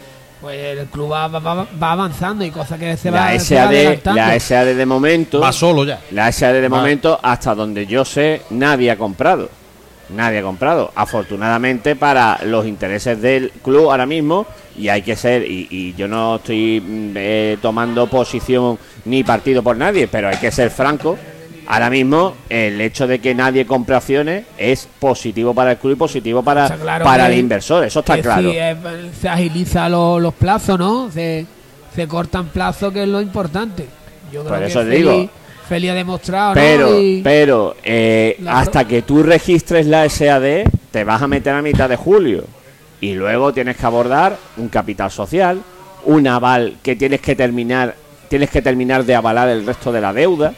[0.41, 3.55] Pues el club va, va- va- va avanzando y cosas que se va, La se
[3.55, 4.21] va SAD, adelantando.
[4.21, 5.99] la SAD de momento, Va solo ya.
[6.11, 6.77] la SAD de Va.
[6.77, 9.49] momento, hasta donde yo sé, nadie ha comprado.
[10.09, 10.91] Nadie ha comprado.
[10.95, 14.45] Afortunadamente para los intereses del club ahora mismo,
[14.77, 19.63] y hay que ser, y, y yo no estoy mm, eh, tomando posición ni partido
[19.63, 21.17] por nadie, pero hay que ser franco.
[21.69, 25.95] Ahora mismo el hecho de que nadie compre acciones es positivo para el club y
[25.97, 28.49] positivo para, claro para que- el inversor, eso está que claro.
[28.51, 28.75] sí, eh,
[29.19, 31.11] se agiliza lo- los plazos, ¿no?
[31.11, 31.45] Se,
[31.93, 33.85] se cortan plazos, que es lo importante.
[34.31, 35.29] Yo creo Por que eso Feli, digo.
[35.67, 36.61] Feli ha demostrado, ¿no?
[36.61, 41.53] Pero, Y- pero eh, La hasta que tú registres la SAD, te vas a meter
[41.53, 42.45] a mitad de julio.
[43.01, 45.59] Y luego tienes que abordar un capital social,
[46.05, 47.95] un aval que tienes que terminar,
[48.29, 50.53] tienes que terminar de avalar el resto de la deuda,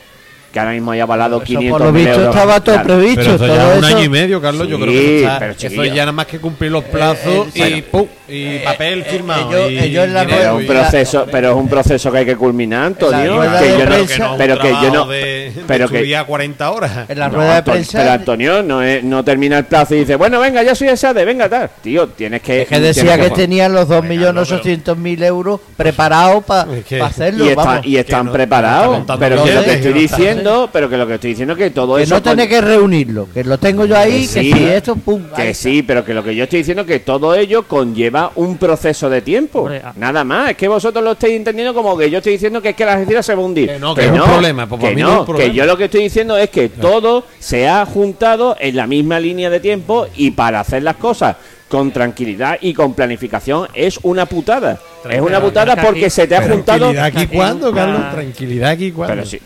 [0.52, 2.36] que ahora mismo hay avalado eso 500 por lo visto euros.
[2.36, 2.88] estaba todo Claro.
[2.88, 3.16] previsto.
[3.22, 4.68] Pero eso todo ya es un eso- año y medio, Carlos.
[4.68, 5.84] yo Sí, creo que eso, está- pero, eso chiquillo.
[5.86, 7.82] ya nada más que cumplir los plazos eh, y, sí.
[7.91, 8.08] ¡pum!
[8.28, 9.50] y papel firmado.
[9.68, 12.26] ellos- y ellos la dinero Pero es un proceso, pero es un proceso que hay
[12.26, 13.41] que culminar, Antonio.
[13.41, 13.86] que de yo
[14.28, 17.10] no- pero que yo no, de, de pero que estudiar 40 horas.
[17.10, 17.97] En la No, rueda de prensa.
[18.00, 21.26] Pero Antonio no, es- no termina el plazo y dice, bueno, venga, ya soy SAD,
[21.26, 21.70] venga, tal.
[21.82, 22.64] Tío, tienes que.
[22.64, 27.45] es que decía que ju- tenían los Venga, no, 2.800.000 euros preparados para que- hacerlo.
[27.84, 30.90] y, están que no- preparados, pero que lo que estoy que no está- diciendo, pero
[30.90, 33.44] que lo que estoy diciendo es que todo que eso no tiene que reunirlo, que
[33.44, 35.24] lo tengo yo ahí, Que que sí, si esto, pum.
[35.34, 38.32] ahí que sí, pero que lo que yo estoy diciendo es que todo ello conlleva
[38.36, 39.62] un proceso de tiempo.
[39.62, 39.94] Hombre, ah.
[39.96, 40.52] Nada más.
[40.52, 42.94] Es que vosotros lo estáis entendiendo como que yo estoy diciendo que es que la
[42.94, 43.70] Algeciras se va a hundir.
[43.70, 45.52] Que no, que es un problema, pues que mí no, no problema.
[45.52, 49.20] que yo lo que estoy diciendo es que todo se ha juntado en la misma
[49.20, 51.36] línea de tiempo y para hacer las cosas
[51.70, 54.80] con tranquilidad y con planificación es una putada.
[55.10, 56.92] Es una putada que porque se te ha juntado.
[56.92, 58.12] Tranquilidad aquí cuándo, Carlos.
[58.12, 59.16] Tranquilidad aquí cuándo.
[59.16, 59.40] Pero sí.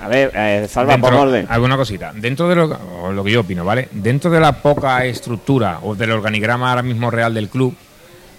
[0.00, 1.46] A ver, eh, salva por orden.
[1.48, 2.12] Alguna cosita.
[2.14, 3.88] Dentro de lo que yo opino, ¿vale?
[3.92, 7.74] Dentro de la poca estructura o del organigrama ahora mismo real del club,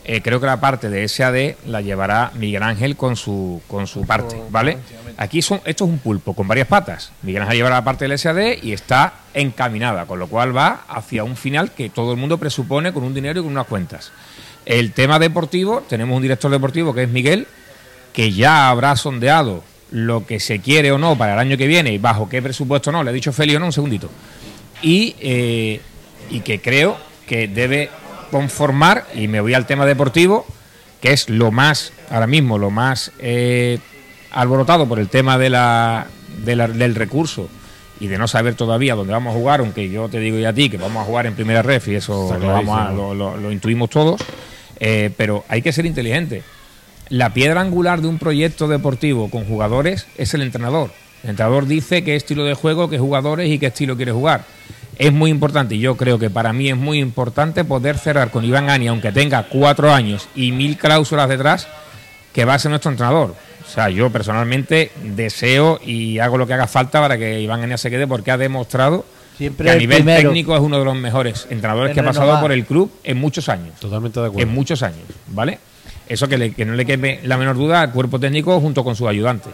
[0.10, 4.05] eh, creo que la parte de SAD la llevará Miguel Ángel con su, con su
[4.05, 4.78] parte, ¿vale?
[5.18, 7.12] Aquí son, esto es un pulpo con varias patas.
[7.24, 11.26] Miguel Ángel llevará la parte del SAD y está encaminada, con lo cual va hacia
[11.26, 14.14] un final que todo el mundo presupone con un dinero y con unas cuentas.
[14.66, 17.45] El tema deportivo, tenemos un director deportivo que es Miguel,
[18.14, 21.93] que ya habrá sondeado lo que se quiere o no para el año que viene
[21.93, 24.09] y bajo qué presupuesto no, le he dicho Feli o no, un segundito.
[24.81, 25.81] Y, eh,
[26.29, 27.89] y que creo que debe
[28.31, 30.45] conformar, y me voy al tema deportivo,
[31.01, 33.79] que es lo más, ahora mismo, lo más eh,
[34.31, 36.07] alborotado por el tema de la,
[36.43, 37.47] de la- del recurso
[37.99, 40.53] y de no saber todavía dónde vamos a jugar, aunque yo te digo ya a
[40.53, 43.13] ti que vamos a jugar en primera ref y eso lo, vamos a- clarísimo.
[43.13, 44.21] lo- lo- lo intuimos todos,
[44.79, 46.43] eh, pero hay que ser inteligente.
[47.10, 50.91] La piedra angular de un proyecto deportivo con jugadores es el entrenador.
[51.24, 54.43] El entrenador dice qué estilo de juego, qué jugadores y qué estilo quiere jugar.
[54.97, 58.43] Es muy importante y yo creo que para mí es muy importante poder cerrar con
[58.43, 61.68] Iván Ani, aunque tenga cuatro años y mil cláusulas detrás,
[62.34, 63.36] que va a ser nuestro entrenador.
[63.66, 67.78] O sea, yo personalmente deseo y hago lo que haga falta para que Iván Ania
[67.78, 69.05] se quede porque ha demostrado
[69.38, 70.22] Siempre que a el nivel primero.
[70.30, 72.41] técnico es uno de los mejores entrenadores En que ha pasado renovar.
[72.41, 74.49] por el club en muchos años Totalmente de acuerdo.
[74.49, 75.60] en muchos años, ¿vale?
[76.10, 78.95] Eso que, le- que no le quede la menor duda al cuerpo técnico junto con
[78.95, 79.53] sus ayudantes,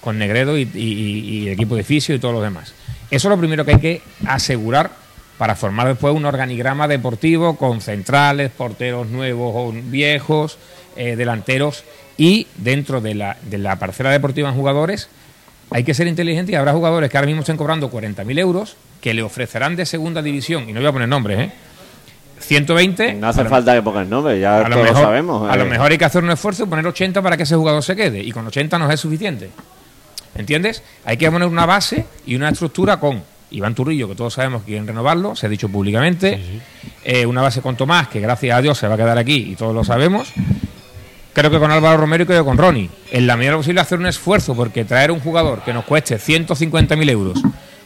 [0.00, 2.74] con Negredo y, el equipo de fisio y todos los demás.
[3.10, 4.90] Eso es lo primero que hay que asegurar
[5.38, 10.58] para formar después un organigrama deportivo con centrales, porteros nuevos o viejos,
[10.96, 11.84] eh, delanteros
[12.16, 15.08] y dentro de la, de la parcela deportiva en jugadores
[15.70, 19.12] hay que ser inteligente y habrá jugadores que ahora mismo estén cobrando 40.000 euros que
[19.14, 21.52] le ofrecerán de segunda división, y no voy a poner nombres, ¿eh?
[22.44, 23.14] 120.
[23.14, 25.50] No hace falta que pongas nombre, ya a lo, todos mejor, lo sabemos.
[25.50, 25.68] a lo eh.
[25.68, 28.20] mejor hay que hacer un esfuerzo y poner 80 para que ese jugador se quede.
[28.20, 29.50] Y con 80 no es suficiente.
[30.34, 30.82] ¿Entiendes?
[31.04, 34.68] Hay que poner una base y una estructura con Iván Turrillo, que todos sabemos que
[34.68, 36.60] quieren renovarlo, se ha dicho públicamente.
[37.04, 39.56] Eh, una base con Tomás, que gracias a Dios se va a quedar aquí y
[39.56, 40.32] todos lo sabemos.
[41.32, 42.90] creo que con Álvaro Romero y creo que con Ronnie.
[43.10, 47.10] En la medida posible hacer un esfuerzo, porque traer un jugador que nos cueste 150.000
[47.10, 47.40] euros,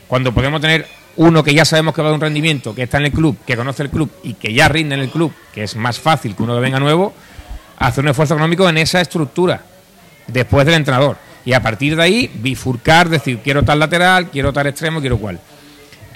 [0.07, 0.87] cuando podemos tener
[1.19, 3.37] uno que ya sabemos que va a dar un rendimiento, que está en el club,
[3.45, 6.37] que conoce el club y que ya rinde en el club, que es más fácil
[6.37, 7.13] que uno que venga nuevo,
[7.77, 9.63] hacer un esfuerzo económico en esa estructura,
[10.29, 11.17] después del entrenador.
[11.45, 15.41] Y a partir de ahí, bifurcar, decir, quiero tal lateral, quiero tal extremo, quiero cual.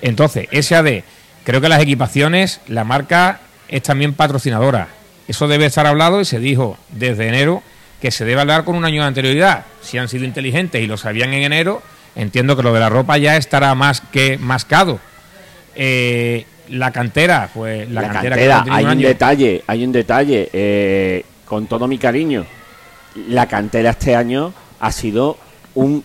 [0.00, 1.02] Entonces, SAD,
[1.44, 4.86] creo que las equipaciones, la marca es también patrocinadora.
[5.26, 7.62] Eso debe estar hablado y se dijo desde enero
[8.00, 9.64] que se debe hablar con un año de anterioridad.
[9.80, 11.82] Si han sido inteligentes y lo sabían en enero,
[12.16, 15.00] entiendo que lo de la ropa ya estará más que mascado.
[15.74, 19.08] Eh, la cantera, pues la, La cantera, cantera, que hay un un año.
[19.08, 22.46] detalle, hay un detalle, eh, con todo mi cariño.
[23.28, 25.36] La cantera este año ha sido
[25.74, 26.02] un,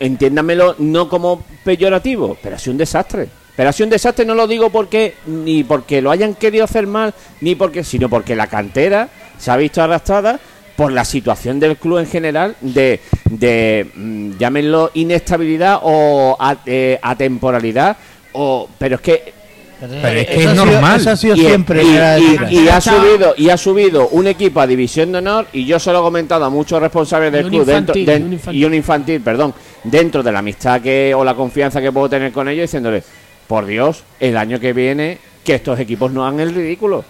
[0.00, 3.28] entiéndamelo, no como peyorativo, pero ha sido un desastre.
[3.54, 6.86] Pero ha sido un desastre, no lo digo porque ni porque lo hayan querido hacer
[6.86, 10.40] mal, ni porque, sino porque la cantera se ha visto arrastrada
[10.76, 13.00] por la situación del club en general de,
[13.30, 17.96] de mm, llámenlo inestabilidad o a- eh, atemporalidad,
[18.32, 19.32] o, pero es que
[19.80, 21.00] Pero es que Eso es ha sido- normal.
[21.00, 21.82] Eso ha sido y, siempre.
[21.82, 25.90] y- ha subido y ha subido un equipo a división de honor y yo se
[25.92, 28.60] lo he comentado a muchos responsables del club dentro infantil, y un infantil.
[28.60, 32.30] y un infantil perdón dentro de la amistad que o la confianza que puedo tener
[32.30, 33.02] con ellos diciéndoles
[33.48, 37.04] por Dios el año que viene que estos equipos no hagan el ridículo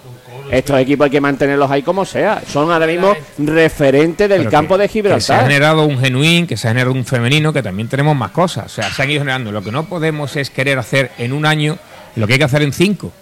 [0.51, 4.74] estos equipos hay que mantenerlos ahí como sea son ahora mismo referentes del Pero campo
[4.76, 7.53] que- de Que se ha Gibraltar generado un genuín, que se ha generado un femenino,
[7.53, 8.66] que también tenemos más cosas.
[8.66, 9.53] O sea, se han ido generando.
[9.53, 11.78] Lo que no podemos es querer hacer en un año
[12.16, 13.12] lo que hay que hacer en cinco.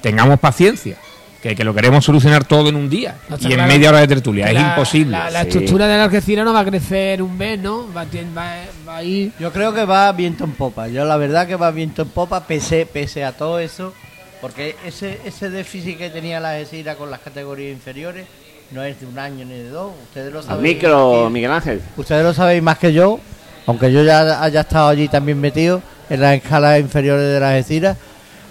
[0.00, 0.96] Tengamos paciencia.
[1.42, 3.72] Que, que lo queremos solucionar todo en un día No y en claro.
[3.72, 4.48] media hora de tertulia.
[4.48, 5.12] Es La- imposible.
[5.12, 5.48] La, la Sí.
[5.48, 7.86] estructura de la Algeciras no va a crecer un mes, ¿no?
[7.96, 8.04] Va,
[8.36, 8.56] va,
[8.88, 9.30] va a ir.
[9.38, 10.88] Yo creo que va viento en popa.
[10.88, 13.94] Yo la verdad que va viento en popa, pese, pese a todo eso.
[14.40, 18.26] Porque ese, ese déficit que tenía la Algeciras con las categorías inferiores
[18.70, 19.92] no es de un año ni de dos.
[20.04, 20.62] Ustedes lo saben.
[20.62, 21.28] micro.
[21.30, 23.18] Miguel Ángel Ustedes lo sabéis más que yo,
[23.66, 27.96] aunque yo ya haya estado allí también metido en las escalas inferiores de las Algeciras.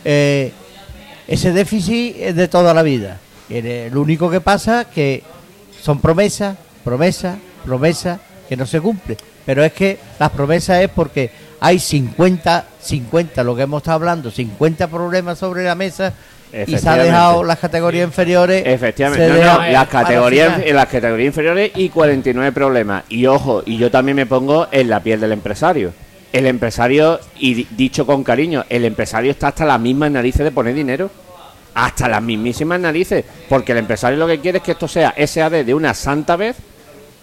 [0.04, 0.52] Eh,
[1.28, 3.20] ese déficit es de toda la vida.
[3.92, 5.24] Lo único que pasa es que
[5.82, 9.18] son promesas, promesas, promesas que no se cumplen.
[9.46, 14.32] Pero es que las promesas es porque hay 50, 50, lo que hemos estado hablando,
[14.32, 16.14] 50 problemas sobre la mesa
[16.66, 18.64] y se ha dejado las categorías inferiores.
[18.66, 23.03] Efectivamente, no, no, las categorías, en las categorías inferiores y 49 problemas.
[23.10, 25.91] Y ojo, y yo también me pongo en la piel del empresario.
[26.32, 30.51] El empresario, y di- dicho con cariño, el empresario está hasta las mismas narices de
[30.51, 31.10] poner dinero.
[31.74, 33.24] Hasta las mismísimas narices.
[33.49, 36.55] Porque el empresario lo que quiere es que esto sea SAD de una santa vez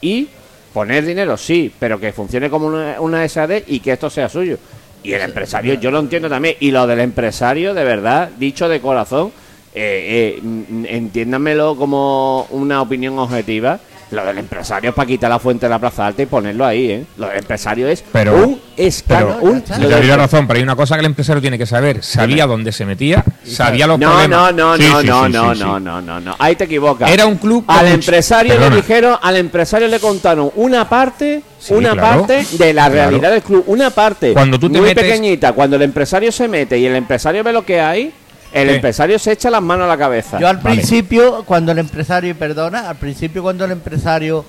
[0.00, 0.28] y
[0.74, 4.58] poner dinero, sí, pero que funcione como una, una SAD y que esto sea suyo.
[5.04, 6.56] Y el empresario, yo lo entiendo también.
[6.60, 9.32] Y lo del empresario, de verdad, dicho de corazón,
[9.74, 13.78] eh, eh, mm, entiéndanmelo como una opinión objetiva.
[14.10, 16.90] Lo del empresario es para quitar la fuente de la Plaza Alta y ponerlo ahí,
[16.90, 17.04] ¿eh?
[17.16, 19.38] Lo del empresario es Pero- un escándalo.
[19.40, 21.58] Pero, un- lo le doy la razón, pero hay una cosa que el empresario tiene
[21.58, 22.02] que saber.
[22.02, 24.52] Sabía dónde se metía, sabía los No, problemas.
[24.52, 26.36] no, no, Sí, no, sí, no, sí, no, no, no, no, no.
[26.38, 27.10] Ahí te equivocas.
[27.10, 32.20] Era un club Al empresario le dijeron, al empresario le contaron una parte, una claro.
[32.26, 32.94] parte de la Claro.
[33.10, 35.52] realidad del club, una parte Cuando tú te muy metes- pequeñita.
[35.52, 38.12] Cuando el empresario se mete y el empresario ve lo que hay,
[38.54, 40.38] el empresario se echa las manos a la cabeza.
[40.38, 40.76] Yo al Vale.
[40.76, 44.44] principio, cuando el empresario, y perdona, al principio cuando el empresario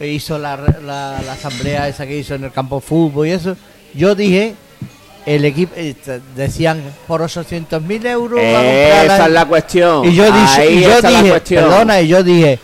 [0.00, 3.56] hizo la, la- la asamblea esa que hizo en el campo de fútbol y eso,
[3.94, 4.54] yo dije,
[5.24, 5.94] el equipo, eh,
[6.36, 8.38] decían por 800 mil euros.
[8.40, 10.04] a Esa la- es la cuestión.
[10.04, 11.64] Y yo, dije, Ahí y yo está la dije, cuestión.
[11.64, 12.58] perdona, y yo dije,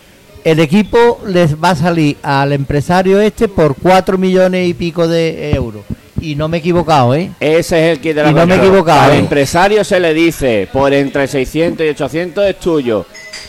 [0.44, 5.52] el equipo les va a salir al empresario este por 4 millones y pico de
[5.54, 5.82] euros.
[6.22, 7.30] Y no me he equivocado, ¿eh?
[7.40, 9.18] Ese es el kit de la Y no me he equivocado, Al ¿eh?
[9.18, 13.04] empresario se le dice por entre 600 y 800 es tuyo.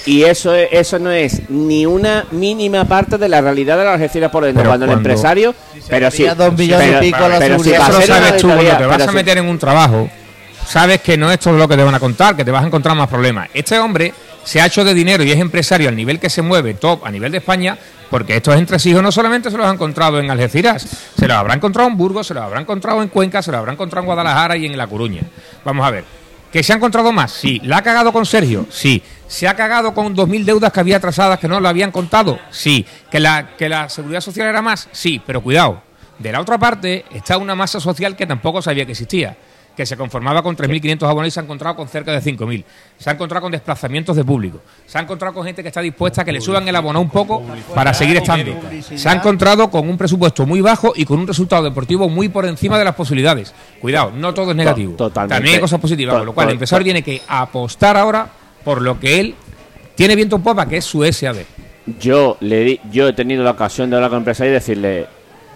[0.06, 3.94] Y eso es- eso no es ni una mínima parte de la realidad de las
[3.94, 4.62] Algeciras por dentro.
[4.62, 5.54] Pero cuando, el empresario.
[5.88, 6.26] pero sí.
[6.36, 8.86] dos millones y pero- pico a la pero si Eso lo sabes tú cuando te
[8.86, 10.10] vas a si- meter en un trabajo.
[10.68, 12.68] Sabes que no es todo lo que te van a contar, que te vas a
[12.68, 13.50] encontrar más problemas.
[13.54, 14.14] Este hombre
[14.44, 17.12] se ha hecho de dinero y es empresario al nivel que se mueve, top, a
[17.12, 17.78] nivel de España,
[18.10, 20.88] porque estos entresijos no solamente se los han encontrado en Algeciras,
[21.18, 23.74] se los habrá encontrado en Burgos, se los habrá encontrado en Cuenca, se los habrá
[23.74, 25.22] encontrado en Guadalajara y en La Coruña.
[25.64, 26.06] Vamos a ver.
[26.52, 27.32] ¿Que se ha encontrado más?
[27.32, 27.60] Sí.
[27.64, 28.68] ¿La ha cagado con Sergio?
[28.70, 29.02] Sí.
[29.28, 32.40] ¿Se ha cagado con 2.000 deudas que había atrasadas que no lo habían contado?
[32.52, 32.86] Sí.
[33.10, 34.88] ¿Que la, ¿Que la seguridad social era más?
[34.92, 35.20] Sí.
[35.26, 35.82] Pero cuidado.
[36.20, 39.36] De la otra parte está una masa social que tampoco sabía que existía.
[39.76, 42.64] Que se conformaba con 3.500 abonados y se ha encontrado con cerca de 5.000.
[42.98, 44.62] Se ha encontrado con desplazamientos de público.
[44.86, 47.10] Se ha encontrado con gente que está dispuesta a que le suban el abono un
[47.10, 47.42] poco
[47.74, 48.52] para seguir estando.
[48.96, 52.46] Se ha encontrado con un presupuesto muy bajo y con un resultado deportivo muy por
[52.46, 53.54] encima de las posibilidades.
[53.82, 54.94] Cuidado, no todo es negativo.
[54.96, 55.36] totalmente.
[55.36, 58.28] También hay cosas positivas, con lo cual el empresario tiene que apostar ahora
[58.64, 59.36] por lo que él
[59.96, 61.38] tiene viento en popa, que es su SAD.
[62.00, 65.08] yo le di- yo he tenido la ocasión de hablar con empresarios y decirle,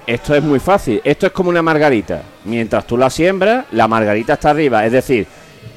[0.07, 2.23] esto es muy fácil, esto es como una margarita.
[2.45, 4.85] Mientras tú la siembras, la margarita está arriba.
[4.85, 5.27] Es decir,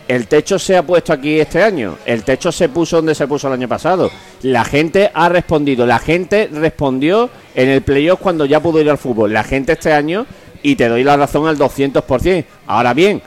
[0.07, 3.49] el techo se ha puesto aquí este año, el techo se puso donde se puso
[3.49, 4.09] el año pasado.
[4.43, 8.99] La gente ha respondido, la gente respondió en el playoff cuando ya pudo ir al
[8.99, 9.33] fútbol.
[9.33, 10.27] La gente este año,
[10.63, 12.45] y te doy la razón al 200%.
[12.69, 13.21] Ahora bien,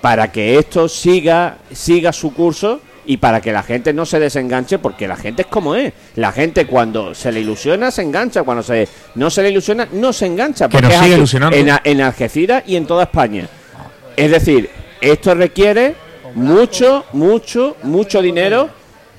[0.00, 4.78] para que esto siga, siga su curso y para que la gente no se desenganche,
[4.78, 5.92] porque la gente es como es.
[6.16, 10.12] La gente cuando se le ilusiona se engancha, cuando se no se le ilusiona no
[10.12, 10.68] se engancha.
[10.68, 11.56] Que porque sigue ilusionando.
[11.56, 13.48] En, en Algeciras y en toda España.
[14.16, 15.94] Es decir, esto requiere
[16.34, 18.68] mucho, mucho, mucho dinero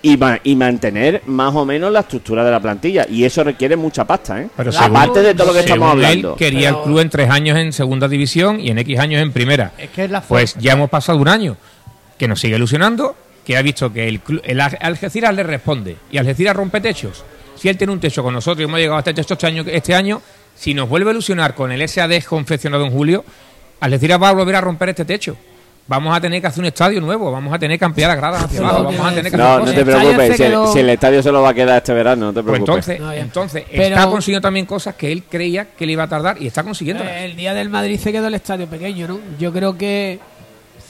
[0.02, 3.06] y, ma- y mantener más o menos la estructura de la plantilla.
[3.10, 4.48] Y eso requiere mucha pasta, ¿eh?
[4.56, 6.36] Pero Aparte de todo lo que estamos según él, hablando.
[6.36, 9.72] quería el club en tres años en segunda división y en X años en primera.
[9.78, 11.58] Es que es la Pues ya hemos pasado un año
[12.18, 13.16] que nos sigue ilusionando,
[13.46, 17.24] que ha visto que el, club, el Al- Algeciras le responde y Algeciras rompe techos.
[17.56, 19.64] Si él tiene un techo con nosotros y hemos llegado a este techo este año,
[19.68, 20.22] este año,
[20.56, 23.24] si nos vuelve a ilusionar con el SAD confeccionado en julio,
[23.80, 25.38] Algeciras va a volver a romper este techo.
[25.88, 28.46] Vamos a tener que hacer un estadio nuevo, vamos a tener que ampliar las gradas
[28.46, 29.76] hacia abajo, vamos a que tener que No, hacer no cosas.
[29.76, 32.34] te preocupes, si el, si el estadio se lo va a quedar este verano, no
[32.34, 32.90] te Pues preocupes.
[32.90, 36.08] entonces, No, entonces Pero- está consiguiendo también cosas que él creía que le iba a
[36.10, 37.04] tardar y está consiguiendo.
[37.04, 39.20] El día del Madrid se quedó el estadio pequeño, ¿no?
[39.38, 40.20] Yo creo que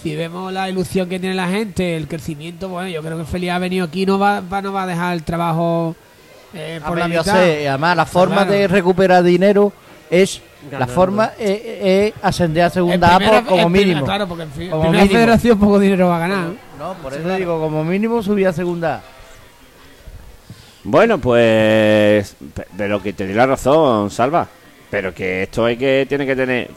[0.05, 3.49] si vemos la ilusión que tiene la gente, el crecimiento, bueno, yo creo que Feliz
[3.49, 5.95] ha venido aquí no va, va- no va a dejar el trabajo
[6.53, 7.27] eh, Ha por la mitad.
[7.35, 8.51] además, la forma Claro.
[8.51, 9.73] de recuperar dinero
[10.11, 10.43] es.
[10.71, 14.05] La forma es, es ascender a segunda A por- como primera- mínimo.
[14.05, 15.19] Claro, porque en fin, Como primera mínimo.
[15.19, 16.45] federación poco dinero va a ganar.
[16.77, 16.87] ¿no?
[16.87, 19.01] No, por eso digo, como mínimo subir a segunda A.
[20.83, 22.35] Bueno, pues.
[22.53, 24.47] pe- Pero que te di la razón, Salva.
[24.91, 26.05] Pero que esto hay que.
[26.07, 26.69] Tiene que tener.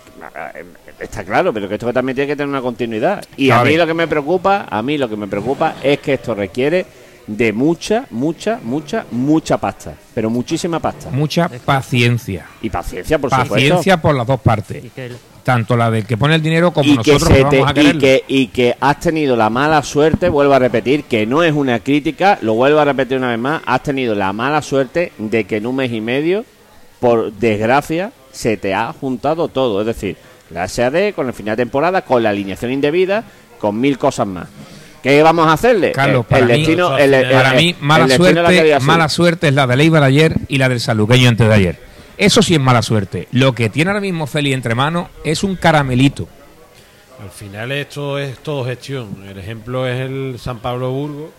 [0.99, 3.25] Está claro, pero que esto también tiene que tener una continuidad.
[3.37, 3.71] Y a Vale.
[3.71, 6.85] mí lo que me preocupa, a mí lo que me preocupa es que esto requiere
[7.29, 9.95] de mucha, mucha, mucha, mucha pasta.
[10.15, 11.11] Pero muchísima pasta.
[11.11, 12.47] Mucha paciencia.
[12.63, 14.01] Y paciencia, por Paciencia supuesto.
[14.03, 14.83] por las dos partes.
[14.95, 15.13] Que
[15.45, 17.81] Tanto la del que pone el dinero como Y que, nosotros se que vamos a
[17.81, 21.53] y, que, y que has tenido la mala suerte, vuelvo a repetir, que no es
[21.53, 25.45] una crítica, lo vuelvo a repetir una vez más, has tenido la mala suerte de
[25.45, 26.45] que en un mes y medio,
[27.01, 29.81] por desgracia, se te ha juntado todo.
[29.81, 30.17] Es decir,
[30.51, 33.25] la SAD con el final de temporada, con la alineación indebida,
[33.59, 34.49] con mil cosas más.
[35.03, 35.93] ¿Qué vamos a hacerle?
[35.93, 39.09] Carlos, el, el para mí- destino, el- el- Para el- mí, mala el suerte, mala
[39.09, 41.79] suerte es la de Leibar ayer y la del saluqueño antes de ayer.
[42.17, 43.29] Eso sí es mala suerte.
[43.31, 46.29] Lo que tiene ahora mismo Feli entre manos es un caramelito.
[47.23, 49.25] Al final esto es todo gestión.
[49.29, 51.31] El ejemplo es el San Pablo Burgo,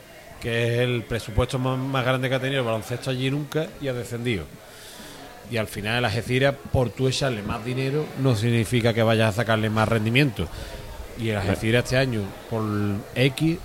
[0.41, 3.89] que es el presupuesto más, más grande que ha tenido el baloncesto allí nunca y
[3.89, 4.45] ha descendido.
[5.51, 9.35] Y al final el Algeciras, por tú echarle más dinero, no significa que vayas a
[9.37, 10.47] sacarle más rendimiento.
[11.19, 12.63] Y el Algeciras este año, por
[13.15, 13.57] X,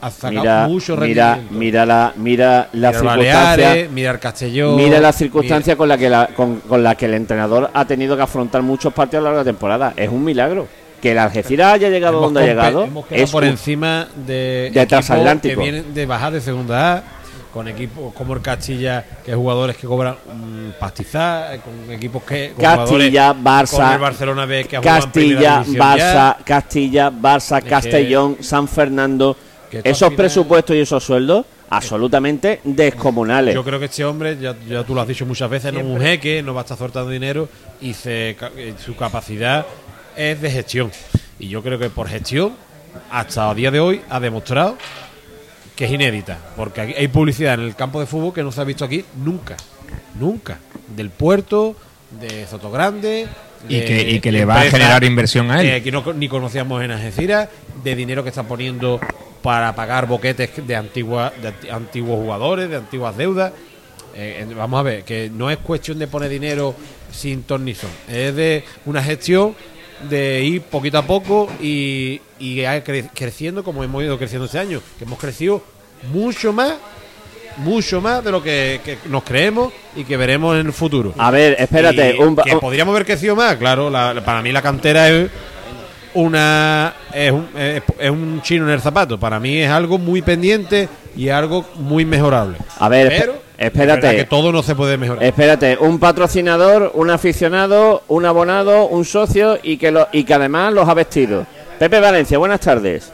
[0.00, 1.58] ha sacado Mira, mucho mira, rendimiento.
[1.58, 3.88] mira la, mira la Mira circunstancia.
[3.92, 4.76] Mira el Castellón.
[4.76, 8.16] Mira la circunstancia con la que la, con, con la que el entrenador ha tenido
[8.16, 9.92] que afrontar muchos partidos a lo largo de la temporada.
[9.96, 10.66] Es un milagro.
[11.00, 15.54] Que el Algeciras haya llegado Hemos donde ha llegado es por encima de, de transatlántico.
[15.54, 17.02] que vienen de bajar de segunda A
[17.52, 20.16] con equipos como el Castilla que jugadores que cobran
[20.78, 26.38] pastizal con equipos que con Castilla, Barça, con el Barcelona B que Castilla, Barça, ya.
[26.44, 29.36] Castilla, Barça, Castellón, San Fernando.
[29.70, 33.54] que Esos presupuestos y esos sueldos absolutamente descomunales.
[33.54, 35.86] yo creo que este hombre ya, ya tú lo has dicho muchas veces no es
[35.86, 37.48] un jeque no va a estar soltando dinero
[37.80, 38.36] y se
[38.82, 39.66] su capacidad
[40.16, 40.90] es de gestión
[41.38, 42.54] y yo creo que por gestión
[43.10, 44.78] hasta el día de hoy ha demostrado
[45.78, 48.64] que es inédita, porque hay publicidad en el campo de fútbol que no se ha
[48.64, 49.56] visto aquí nunca,
[50.18, 50.58] nunca,
[50.96, 51.76] del puerto,
[52.20, 53.28] de Sotogrande,
[53.68, 55.68] Y que- y que le va a generar inversión a él.
[55.68, 57.48] eh, que no, ni conocíamos en Algeciras,
[57.84, 58.98] de dinero que están poniendo
[59.40, 63.52] para pagar boquetes de, antigua, de anti- antiguos jugadores, de antiguas deudas.
[64.16, 66.74] Eh, vamos a ver, que no es cuestión de poner dinero
[67.12, 69.54] sin ton ni son, es de una gestión
[70.08, 74.80] de ir poquito a poco y, y cre- creciendo como hemos ido creciendo este año,
[74.98, 75.62] que hemos crecido
[76.12, 76.74] mucho más,
[77.58, 81.12] mucho más de lo que, que nos creemos y que veremos en el futuro.
[81.18, 82.16] A ver, espérate.
[82.16, 83.90] Y un, que podríamos haber crecido más, claro.
[83.90, 85.28] la- la- para mí la cantera es
[86.14, 89.18] una es un, es, es un chino en el zapato.
[89.18, 92.56] Para mí es algo muy pendiente y algo muy mejorable.
[92.78, 94.16] A ver, Pero esp- es espérate.
[94.16, 95.22] que todo no se puede mejorar.
[95.24, 100.72] Espérate, un patrocinador, un aficionado, un abonado, un socio y que, lo, y que además
[100.72, 101.44] los ha vestido.
[101.78, 103.12] Pepe Valencia, buenas tardes.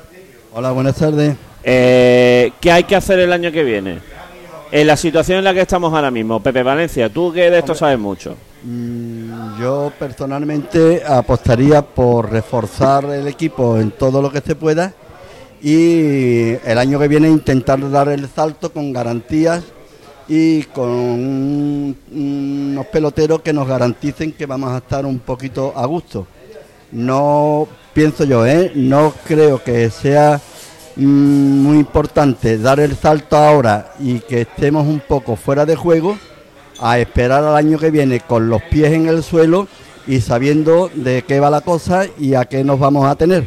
[0.53, 1.34] Hola, buenas tardes.
[1.62, 3.99] Eh, ¿Qué hay que hacer el año que viene?
[4.70, 7.74] En la situación en la que estamos ahora mismo, Pepe Valencia, tú que de esto
[7.74, 8.36] sabes mucho.
[8.64, 14.92] Mm, Yo personalmente apostaría por reforzar el equipo en todo lo que se pueda
[15.62, 19.62] y el año que viene intentar dar el salto con garantías
[20.28, 25.84] y con un- unos peloteros que nos garanticen que vamos a estar un poquito a
[25.86, 26.26] gusto.
[26.92, 28.72] No pienso yo, ¿eh?
[28.74, 30.40] no creo que sea
[30.96, 31.02] mm,
[31.62, 36.16] muy importante dar el salto ahora y que estemos un poco fuera de juego
[36.80, 39.66] a esperar al año que viene con los pies en el suelo
[40.06, 43.44] y sabiendo de qué va la cosa y a qué nos vamos a tener.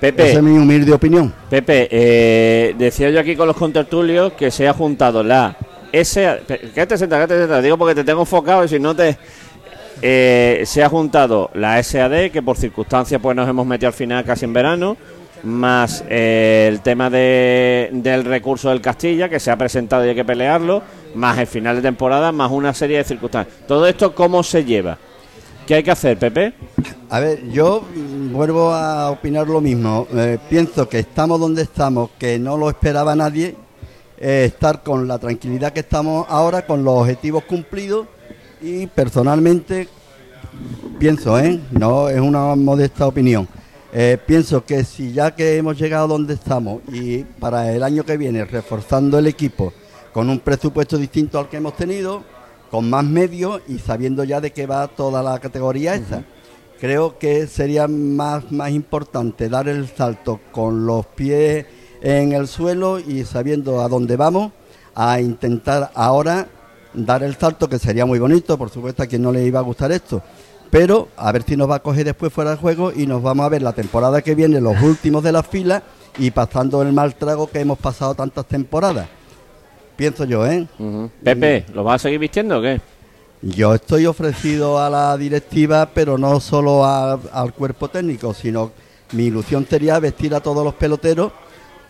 [0.00, 1.32] Pepe, Esa es mi humilde opinión.
[1.48, 5.56] Pepe, eh, decía yo aquí con los contertulios que se ha juntado la
[5.92, 6.40] S.
[6.74, 7.62] Quédate sentado, quédate sentado.
[7.62, 9.16] Digo porque te tengo enfocado y si no te.
[10.02, 14.24] eh, se ha juntado la SAD, que por circunstancias pues nos hemos metido al final
[14.24, 14.96] casi en verano,
[15.42, 20.14] más eh, el tema de- del recurso del Castilla, que se ha presentado y hay
[20.14, 20.82] que pelearlo,
[21.14, 23.54] más el final de temporada, más una serie de circunstancias.
[23.66, 24.96] Todo esto, ¿cómo se lleva?
[25.66, 26.52] ¿Qué hay que hacer, Pepe?
[27.10, 27.84] A ver, yo
[28.32, 30.06] vuelvo a opinar lo mismo.
[30.14, 33.54] Eh, pienso que estamos donde estamos, que no lo esperaba nadie.
[34.20, 38.06] Eh, estar con la tranquilidad que estamos ahora, con los objetivos cumplidos
[38.60, 39.88] y personalmente
[40.98, 41.58] pienso, ¿eh?
[41.70, 43.48] no es una modesta opinión.
[43.94, 48.18] eh, pienso que si ya que hemos llegado donde estamos y para el año que
[48.18, 49.72] viene reforzando el equipo
[50.12, 52.22] con un presupuesto distinto al que hemos tenido,
[52.70, 56.24] con más medios y sabiendo ya de qué va toda la categoría esa.
[56.78, 61.64] Creo que sería más, más importante dar el salto con los pies
[62.00, 64.52] en el suelo y sabiendo a dónde vamos,
[64.94, 66.48] a intentar ahora
[66.92, 69.62] dar el salto, que sería muy bonito, por supuesto a quien no le iba a
[69.62, 70.22] gustar esto,
[70.70, 73.46] pero a ver si nos va a coger después fuera de juego y nos vamos
[73.46, 75.82] a ver la temporada que viene, los últimos de la fila
[76.18, 79.08] y pasando el mal trago que hemos pasado tantas temporadas.
[79.96, 80.66] Pienso yo, ¿eh?
[81.22, 82.80] Pepe, ¿lo vas a seguir vistiendo o qué?
[83.42, 88.72] Yo estoy ofrecido a la directiva, pero no solo a- al cuerpo técnico, sino
[89.12, 91.32] mi ilusión sería vestir a todos los peloteros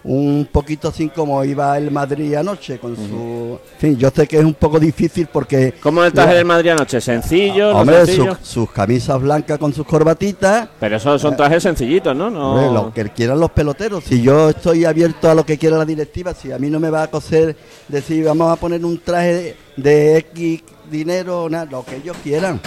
[0.03, 3.59] un poquito así como iba el Madrid anoche con su...
[3.75, 5.75] En fin, yo sé que es un poco difícil porque...
[5.83, 7.01] ¿Cómo estás en el Madrid anoche?
[7.03, 7.73] ¿Sencillo?
[7.73, 8.35] no Hombre, sencillo?
[8.37, 12.31] sus- sus camisas blancas con sus corbatitas, Pero esos son trajes sencillitos, ¿no?
[12.31, 12.55] no...
[12.55, 14.05] Hombre, lo que quieran los peloteros.
[14.05, 16.89] Si yo estoy abierto a lo que quiera la directiva, si a mí no me
[16.89, 17.55] va a coser
[17.89, 22.61] decir vamos a poner un traje de X dinero, nada, lo que ellos quieran.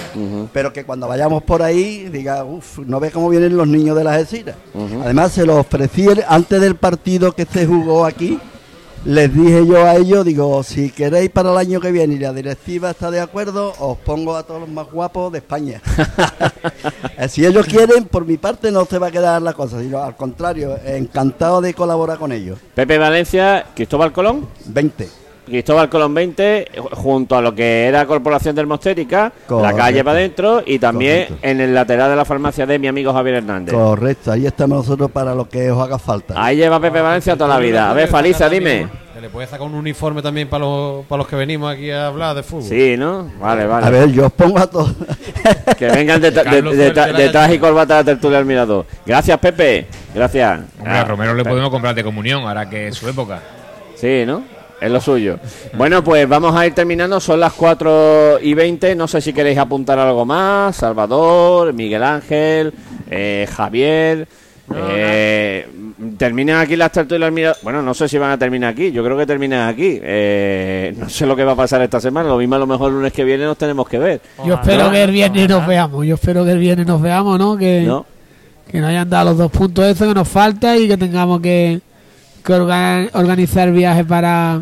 [0.53, 4.03] Pero que cuando vayamos por ahí, diga, uff, no ve cómo vienen los niños de
[4.03, 4.55] las Algeciras.
[4.74, 5.01] Ujú.
[5.03, 8.39] Además, se lo ofrecí el- antes del partido que se jugó aquí.
[9.05, 12.32] Les dije yo a ellos, digo, si queréis para el año que viene y la
[12.32, 15.82] directiva está de acuerdo, os pongo a todos los más guapos de España.
[17.30, 20.15] Si ellos quieren, por mi parte no se va a quedar la cosa, sino al
[20.15, 22.59] contrario, encantado de colaborar con ellos.
[22.76, 24.47] Pepe Valencia, Cristóbal Colón.
[24.65, 25.09] 20.
[25.45, 30.79] Cristóbal Colón 20, junto a lo que era Corporación Dermostética, la calle para adentro y
[30.79, 31.47] también Correcto.
[31.47, 33.73] en el lateral de la farmacia de mi amigo Javier Hernández.
[33.73, 36.33] Correcto, ahí estamos nosotros para lo que os haga falta.
[36.37, 37.89] Ahí lleva Pepe Valencia toda la vida.
[37.89, 38.87] A ver, Faliza, dime.
[39.13, 42.07] Que le puede sacar un uniforme también para los, para los que venimos aquí a
[42.07, 42.63] hablar de fútbol.
[42.63, 43.29] Sí, ¿no?
[43.39, 43.91] Vale, A vale.
[43.91, 44.93] ver, yo os pongo a todos.
[45.77, 48.85] Que vengan de, traje y corbata a la tertulia al mirador.
[49.05, 49.87] Gracias, Pepe.
[50.15, 50.61] Gracias.
[50.79, 53.39] Hombre, a Ah, Romero le Pe- podemos comprar de comunión, ahora que es su época.
[53.95, 54.43] Sí, ¿no?
[54.84, 55.39] Es lo suyo.
[55.77, 57.19] Bueno, pues vamos a ir terminando.
[57.19, 58.95] Son las 4 y 20.
[58.95, 60.75] No sé si queréis apuntar algo más.
[60.75, 62.73] Salvador, Miguel Ángel,
[63.09, 64.27] eh, Javier.
[64.75, 65.67] Eh,
[66.17, 67.31] terminan aquí las tertulias.
[67.31, 68.91] mira- Bueno, no sé si van a terminar aquí.
[68.91, 69.99] Yo creo que terminan aquí.
[70.01, 72.29] Eh, no sé lo que va a pasar esta semana.
[72.29, 74.21] Lo mismo a lo mejor el lunes que viene nos tenemos que ver.
[74.45, 76.05] Yo espero que el viernes nos veamos.
[76.05, 77.57] Yo espero que el viernes nos veamos, ¿no?
[77.57, 78.05] Que, ¿No?
[78.69, 81.79] que nos hayan dado los dos puntos esos que nos falta y que tengamos que,
[82.43, 84.61] que orga- organizar viajes para,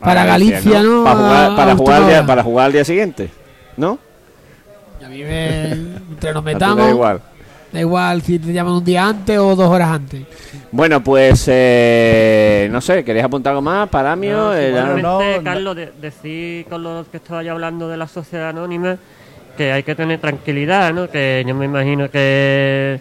[0.00, 1.04] para Galicia, ¿no?
[1.04, 3.30] Para jugar, A- para, jugar al día, última para jugar al día siguiente.
[3.76, 3.90] ¿No?
[3.92, 5.06] hora.
[5.06, 7.20] A mí me, entre nos metamos, da igual.
[7.72, 10.22] da igual si te llaman un día antes o dos horas antes.
[10.72, 13.88] Bueno, pues eh, no sé, ¿queréis apuntar algo más?
[13.88, 15.42] Paramio, No, Eh, simplemente, no, no.
[15.44, 18.96] Carlos, de- decir con lo que estaba ya hablando de la sociedad anónima
[19.56, 21.10] que hay que tener tranquilidad, ¿no?
[21.10, 23.00] Que yo me imagino que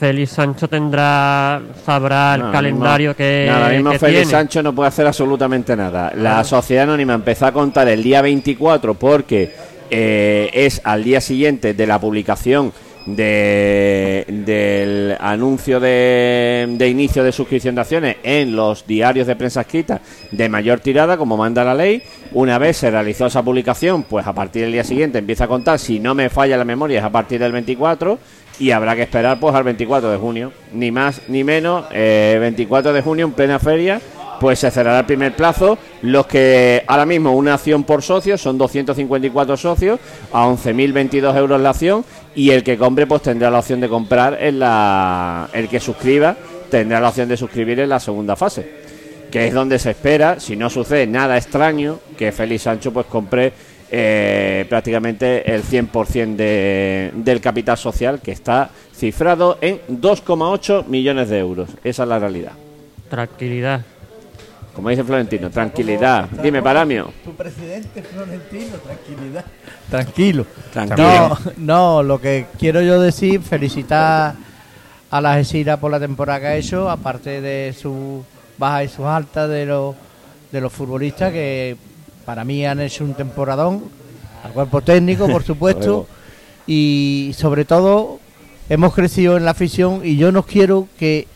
[0.00, 4.30] Félix Sancho tendrá, sabrá el No, calendario mismo- que, no, ahora mismo que Félix tiene.
[4.32, 6.10] Sancho no puede hacer absolutamente nada.
[6.16, 9.52] La Sociedad Anónima empezó a contar el día 24 porque
[9.90, 12.72] eh, es al día siguiente de la publicación
[13.06, 19.62] de- del anuncio de, de inicio de suscripción de acciones en los diarios de prensa
[19.62, 22.02] escrita de mayor tirada, como manda la ley.
[22.32, 25.78] Una vez se realizó esa publicación, pues a partir del día siguiente empieza a contar,
[25.78, 28.18] si no me falla la memoria, es a partir del 24
[28.60, 32.92] y habrá que esperar pues al 24 de junio, ni más ni menos, eh, 24
[32.92, 34.00] de junio en plena feria,
[34.38, 35.78] pues se cerrará el primer plazo.
[36.02, 39.98] Los que ahora mismo una acción por socio son 254 socios
[40.32, 42.04] a 11.022 euros la acción
[42.34, 46.36] y el que compre pues tendrá la opción de comprar en la, el que suscriba
[46.70, 48.80] tendrá la opción de suscribir en la segunda fase.
[49.30, 53.52] que es donde se espera, si no sucede nada extraño, que Félix Sancho pues compre
[53.90, 61.38] eh, prácticamente el 100% de, del capital social que está cifrado en 2,8 millones de
[61.38, 61.70] euros.
[61.82, 62.52] Esa es la realidad.
[63.08, 63.84] Tranquilidad.
[64.74, 66.28] Como dice Florentino, tranquilidad.
[66.42, 67.12] Dime, Paramio.
[67.24, 69.44] Tu presidente Florentino, tranquilidad.
[69.90, 70.46] Tranquilo.
[70.72, 71.06] Tranquilo.
[71.06, 74.34] No, no, lo que quiero yo decir, felicitar
[75.10, 78.22] a la Gesira por la temporada que ha hecho, aparte de sus
[78.56, 79.96] bajas y sus altas de los,
[80.52, 81.76] de los futbolistas que
[82.24, 83.84] para mí han hecho un temporadón,
[84.44, 86.06] al cuerpo técnico, por supuesto,
[86.66, 88.20] y sobre todo
[88.68, 91.26] hemos crecido en la afición y yo no quiero que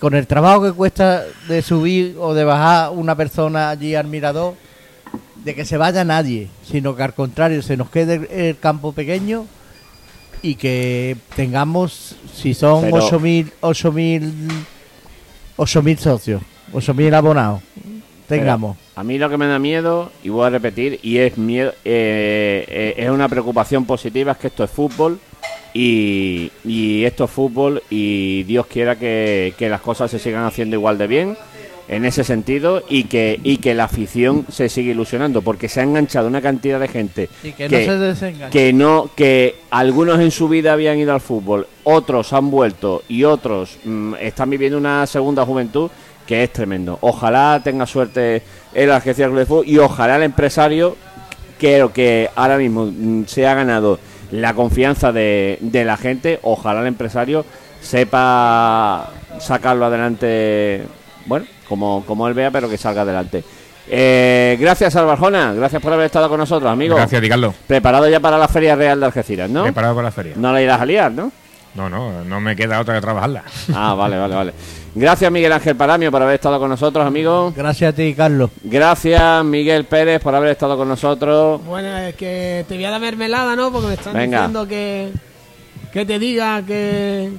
[0.00, 4.54] con el trabajo que cuesta de subir o de bajar una persona allí al mirador,
[5.44, 9.46] de que se vaya nadie, sino que al contrario se nos quede el campo pequeño
[10.42, 14.32] y que tengamos, si son Pero- 8.000 8.000
[15.58, 17.60] 8.000 socios, 8.000 abonados,
[18.30, 18.76] tengamos.
[18.96, 22.64] A mí lo que me da miedo, y voy a repetir, y es miedo, eh,
[22.68, 25.18] eh, es una preocupación positiva, es que esto es fútbol,
[25.74, 30.76] y, y esto es fútbol, y Dios quiera que, que las cosas se sigan haciendo
[30.76, 31.36] igual de bien,
[31.88, 35.82] en ese sentido, y que, y que la afición se siga ilusionando, porque se ha
[35.82, 40.48] enganchado una cantidad de gente Y que no se que no que algunos en su
[40.48, 45.44] vida habían ido al fútbol, otros han vuelto y otros mm, están viviendo una segunda
[45.44, 45.90] juventud
[46.30, 46.96] que es tremendo.
[47.00, 50.96] Ojalá tenga suerte el Algeciras Club de Fútbol y ojalá el empresario
[51.58, 53.98] creo que ahora mismo mm, se ha ganado
[54.30, 57.44] la confianza de, de la gente, ojalá el empresario
[57.80, 60.84] sepa sacarlo adelante,
[61.26, 63.42] bueno, como, como él vea, pero que salga adelante.
[63.88, 66.94] Eh, gracias, Albarjona, gracias por haber estado con nosotros, amigo.
[66.94, 67.56] Gracias, Di Carlos.
[67.66, 69.64] Preparado ya para la Feria Real de Algeciras, ¿no?
[69.64, 70.34] Preparado para la feria.
[70.36, 71.32] No la irás a liar, ¿no?
[71.74, 73.42] No, no, no me queda otra que trabajarla.
[73.74, 74.54] Ah, vale, vale, vale.
[74.94, 77.52] Gracias, Miguel Ángel Paramio, por haber estado con nosotros, amigo.
[77.56, 78.50] Gracias a ti, Carlos.
[78.64, 81.64] Gracias, Miguel Pérez, por haber estado con nosotros.
[81.64, 83.70] Bueno, es que te voy a dar mermelada, ¿no?
[83.70, 84.38] Porque me están Venga.
[84.38, 85.12] diciendo que,
[85.92, 87.30] que te diga que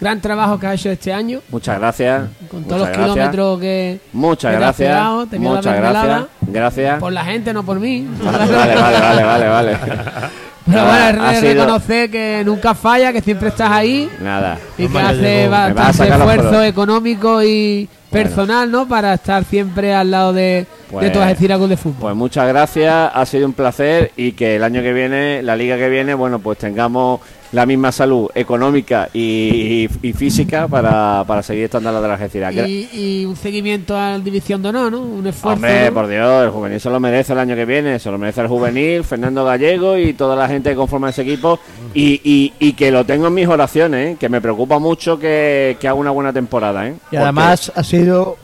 [0.00, 1.40] gran trabajo que has hecho este año.
[1.48, 2.22] Muchas gracias.
[2.48, 3.12] Con Muchas todos los gracias.
[3.14, 4.88] kilómetros que, Muchas que te has gracias.
[4.88, 6.06] pegado, te voy a dar Muchas mermelada.
[6.06, 6.28] gracias.
[6.52, 7.00] Gracias.
[7.00, 8.06] Por la gente, no por mí.
[8.22, 9.78] Vale, vale, vale, vale, vale.
[10.66, 14.58] Pero Nada, bueno, sido- reconocer que nunca falla, que siempre estás ahí Nada.
[14.78, 18.88] y que hace bastante esfuerzo económico y personal, ¿no?
[18.88, 22.00] Para estar siempre al lado de, Pues- de tu Algeciras Club de Fútbol.
[22.00, 25.76] Pues muchas gracias, ha sido un placer y que el año que viene, la liga
[25.76, 27.20] que viene, bueno, pues tengamos
[27.52, 32.14] la misma salud económica y, y física para, para seguir estando en la de la
[32.14, 32.52] Algeciras.
[32.66, 35.00] Y, y un seguimiento al División de Honor, ¿no?
[35.02, 35.50] Un esfuerzo.
[35.54, 35.94] Hombre, ¿no?
[35.94, 38.48] por Dios, el juvenil se lo merece el año que viene, se lo merece el
[38.48, 41.60] juvenil, Fernando Gallego y toda la gente que conforma ese equipo.
[41.94, 44.16] Y, y, y que lo tengo en mis oraciones, ¿eh?
[44.18, 46.88] que me preocupa mucho que, que haga una buena temporada.
[46.88, 46.94] ¿eh?
[46.96, 48.36] Y Porque- además ha sido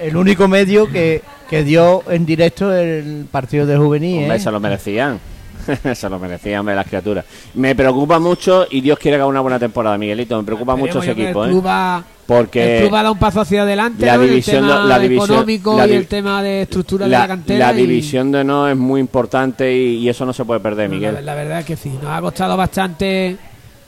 [0.00, 1.20] el único medio que,
[1.50, 4.22] que dio en directo el partido de juvenil.
[4.22, 4.40] Hombre, ¿eh?
[4.40, 5.18] se lo merecían.
[5.94, 7.24] se lo merecían, hombre, las criaturas.
[7.54, 10.38] Me preocupa mucho y Dios quiere que haga una buena temporada, Miguelito.
[10.38, 11.52] Me preocupa mucho ese equipo, El ¿eh?
[11.52, 14.70] club, va, Porque el club va a dar un paso hacia adelante, la división el
[14.70, 17.72] tema la división- económico la y el tema de estructura de la, cantera.
[17.72, 20.88] la y- división de no es muy importante y, y eso no se puede perder,
[20.88, 21.14] Miguel.
[21.14, 23.36] La, la verdad es que sí, nos ha costado bastante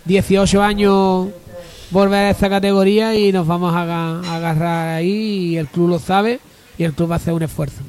[0.04, 1.28] 18 años
[1.90, 5.10] volver a esta categoría y nos vamos a, a agarrar ahí
[5.52, 6.38] y el club lo sabe
[6.78, 7.82] y el club va a hacer un esfuerzo.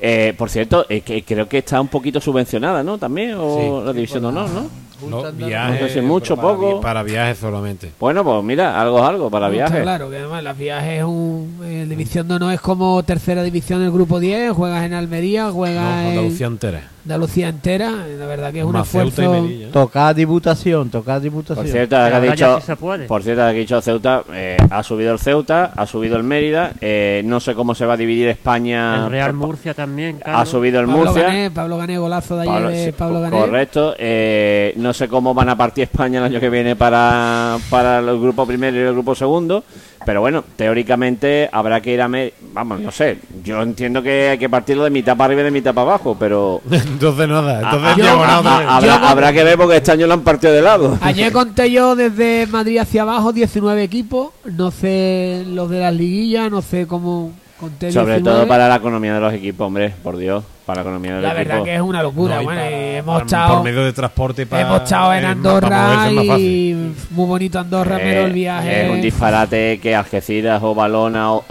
[0.00, 2.98] Eh, por cierto, es que creo que está un poquito subvencionada, ¿no?
[2.98, 4.84] También, o la división de honor, ¿no?
[5.08, 6.76] No, No viajes, sé si mucho, para, poco.
[6.76, 7.90] vi- Para viajes solamente.
[8.00, 9.82] Bueno, pues mira, algo es algo para No, viajes.
[9.82, 11.58] Claro, que además la viaje es un.
[11.64, 15.52] eh, división de no es como tercera división del grupo 10, juegas en Almería, No,
[15.52, 16.90] juegas en Andalucía entera.
[17.04, 18.06] Andalucía entera.
[18.08, 19.46] eh, La verdad que es un esfuerzo.
[19.72, 21.64] Tocar diputación, tocar diputación.
[21.66, 22.72] Por cierto, ha dicho, sí
[23.06, 27.20] por cierto, ha dicho Ceuta, eh, ha subido el Ceuta, ha subido el Mérida, eh,
[27.26, 29.04] no sé cómo se va a dividir España.
[29.04, 31.22] El Real Murcia también, ha subido el Pablo Murcia.
[31.24, 33.36] Gané, Pablo Gané, golazo de ayer Pablo- de sí, Pablo Gané.
[33.38, 33.94] Correcto.
[33.98, 38.18] Eh, no sé cómo van a partir España el año que viene para, para el
[38.18, 39.62] grupo primero y el grupo segundo.
[40.04, 42.08] Pero bueno, teóricamente habrá que ir a...
[42.08, 43.18] me- Vamos, no sé.
[43.42, 46.16] Yo entiendo que hay que partirlo de mitad para arriba y de mitad para abajo,
[46.18, 46.60] pero...
[46.70, 48.66] Entonces nada, entonces Ah, diagonal ah, vez.
[48.68, 50.98] ah, habrá, Yo- habrá que ver porque este año lo han partido de lado.
[51.02, 54.28] Ayer conté yo desde Madrid hacia abajo 19 equipos.
[54.44, 58.22] No sé los de las liguillas, no sé cómo conté Sobre 19.
[58.38, 61.28] todo para la economía de los equipos, hombre, por Dios, para la economía de los
[61.28, 62.36] La verdad que es una locura.
[62.36, 63.54] No, bueno, hemos por- estado.
[63.56, 64.62] Por medio de transporte para.
[64.62, 69.00] Hemos estado en eh, Andorra y muy bonito Andorra, Eh, pero el viaje Es un
[69.02, 71.44] disparate que Algeciras o Balona o,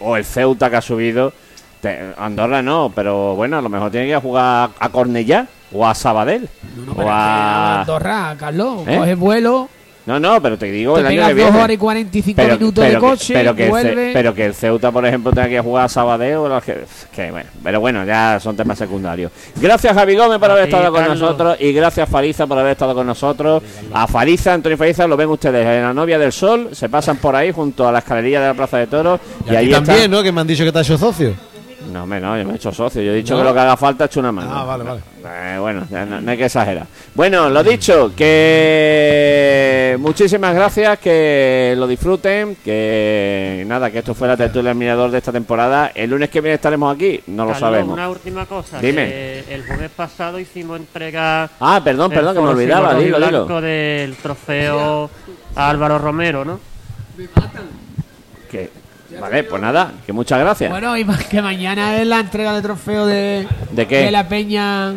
[0.00, 1.32] o el Ceuta que ha subido.
[1.80, 5.46] te- Andorra no, pero bueno, a lo mejor tiene que ir a jugar a Cornellá
[5.72, 6.48] o a Sabadell.
[6.86, 7.80] No, o es que a...
[7.80, 8.96] Andorra, Carlos, ¿Eh?
[8.98, 9.68] coges vuelo
[10.04, 11.58] No, no, pero te digo Te el año que dos viene.
[11.62, 14.10] horas y 45 Pero, minutos pero de que- coche, pero que, el Ce- vuelve.
[14.12, 16.36] pero que el Ceuta, por ejemplo, tenga que jugar a Sabadell.
[16.38, 16.84] o los que,
[17.14, 19.30] que bueno, pero bueno, ya son temas secundarios.
[19.60, 21.20] Gracias, Javi Gómez, por A haber ti, estado con Carlos.
[21.20, 21.56] nosotros.
[21.60, 23.62] Y gracias, Fariza, por haber estado con nosotros.
[23.92, 26.70] A Fariza, Antonio Fariza, lo ven ustedes en la novia del sol.
[26.72, 29.20] Se pasan por ahí junto a la escalería de la Plaza de Toros.
[29.48, 30.08] Y, Y, ahí también, está.
[30.08, 30.22] ¿no?
[30.24, 31.32] Que me han dicho que te has hecho socio.
[31.90, 33.02] No, hombre, no, yo me he hecho socio.
[33.02, 33.40] Yo he dicho No.
[33.40, 34.50] que lo que haga falta, he hecho una mano.
[34.52, 35.00] Ah, vale, vale.
[35.24, 36.86] Eh, bueno, ya no, no hay que exagerar.
[37.14, 44.36] Bueno, lo dicho, que muchísimas gracias, que lo disfruten, que nada, que esto fue la
[44.36, 45.92] tertulia del mirador de esta temporada.
[45.94, 47.92] El lunes que viene estaremos aquí, no lo sabemos.
[47.94, 48.80] Una última cosa.
[48.80, 49.06] Dime.
[49.08, 51.50] que el jueves pasado hicimos entrega.
[51.60, 53.60] Ah, perdón, perdón, que me olvidaba, dilo, dilo.
[53.60, 55.10] del trofeo
[55.54, 56.58] a Álvaro Romero, ¿no?
[58.50, 58.70] Que,
[59.20, 60.70] vale, pues nada, que muchas gracias.
[60.70, 64.10] Bueno, y más que mañana es la entrega de trofeo de, ¿De qué?
[64.10, 64.94] la Peña ¿Ah,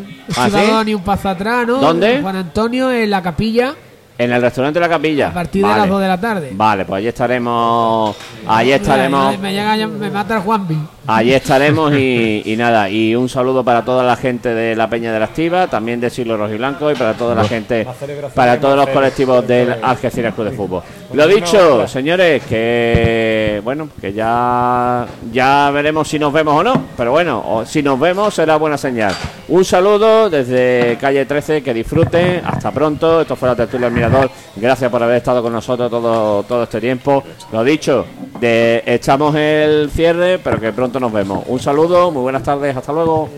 [0.49, 0.91] Ciudadano sí?
[0.91, 1.77] y un paso atrás, ¿no?
[1.77, 2.19] ¿Dónde?
[2.21, 3.73] Juan Antonio en la capilla
[4.17, 5.27] En el restaurante de la capilla.
[5.27, 6.49] a partir de las 2 de la tarde.
[6.53, 8.15] Vale, pues allí estaremos.
[8.47, 9.37] Allí estaremos.
[9.39, 10.77] Me, llega, me mata el Juanvi.
[11.07, 15.11] Allí estaremos y, y nada, y un saludo para toda la gente de la Peña
[15.11, 17.85] de la Activa, también de Siglo Rojo y Blanco y para toda la gente,
[18.33, 20.81] para todos los colectivos del Algeciras Club de Fútbol.
[21.15, 27.11] Lo dicho, señores, que bueno, que ya ya veremos si nos vemos o no, pero
[27.11, 29.13] bueno, o si nos vemos será buena señal.
[29.47, 34.29] Un saludo desde calle 13, que disfruten, hasta pronto, esto fue la tertulia del Mirador,
[34.57, 37.23] gracias por haber estado con nosotros todo, todo este tiempo.
[37.53, 38.05] Lo dicho,
[38.41, 41.45] de, echamos el cierre, pero que pronto nos vemos.
[41.47, 43.29] Un saludo, muy buenas tardes, hasta luego.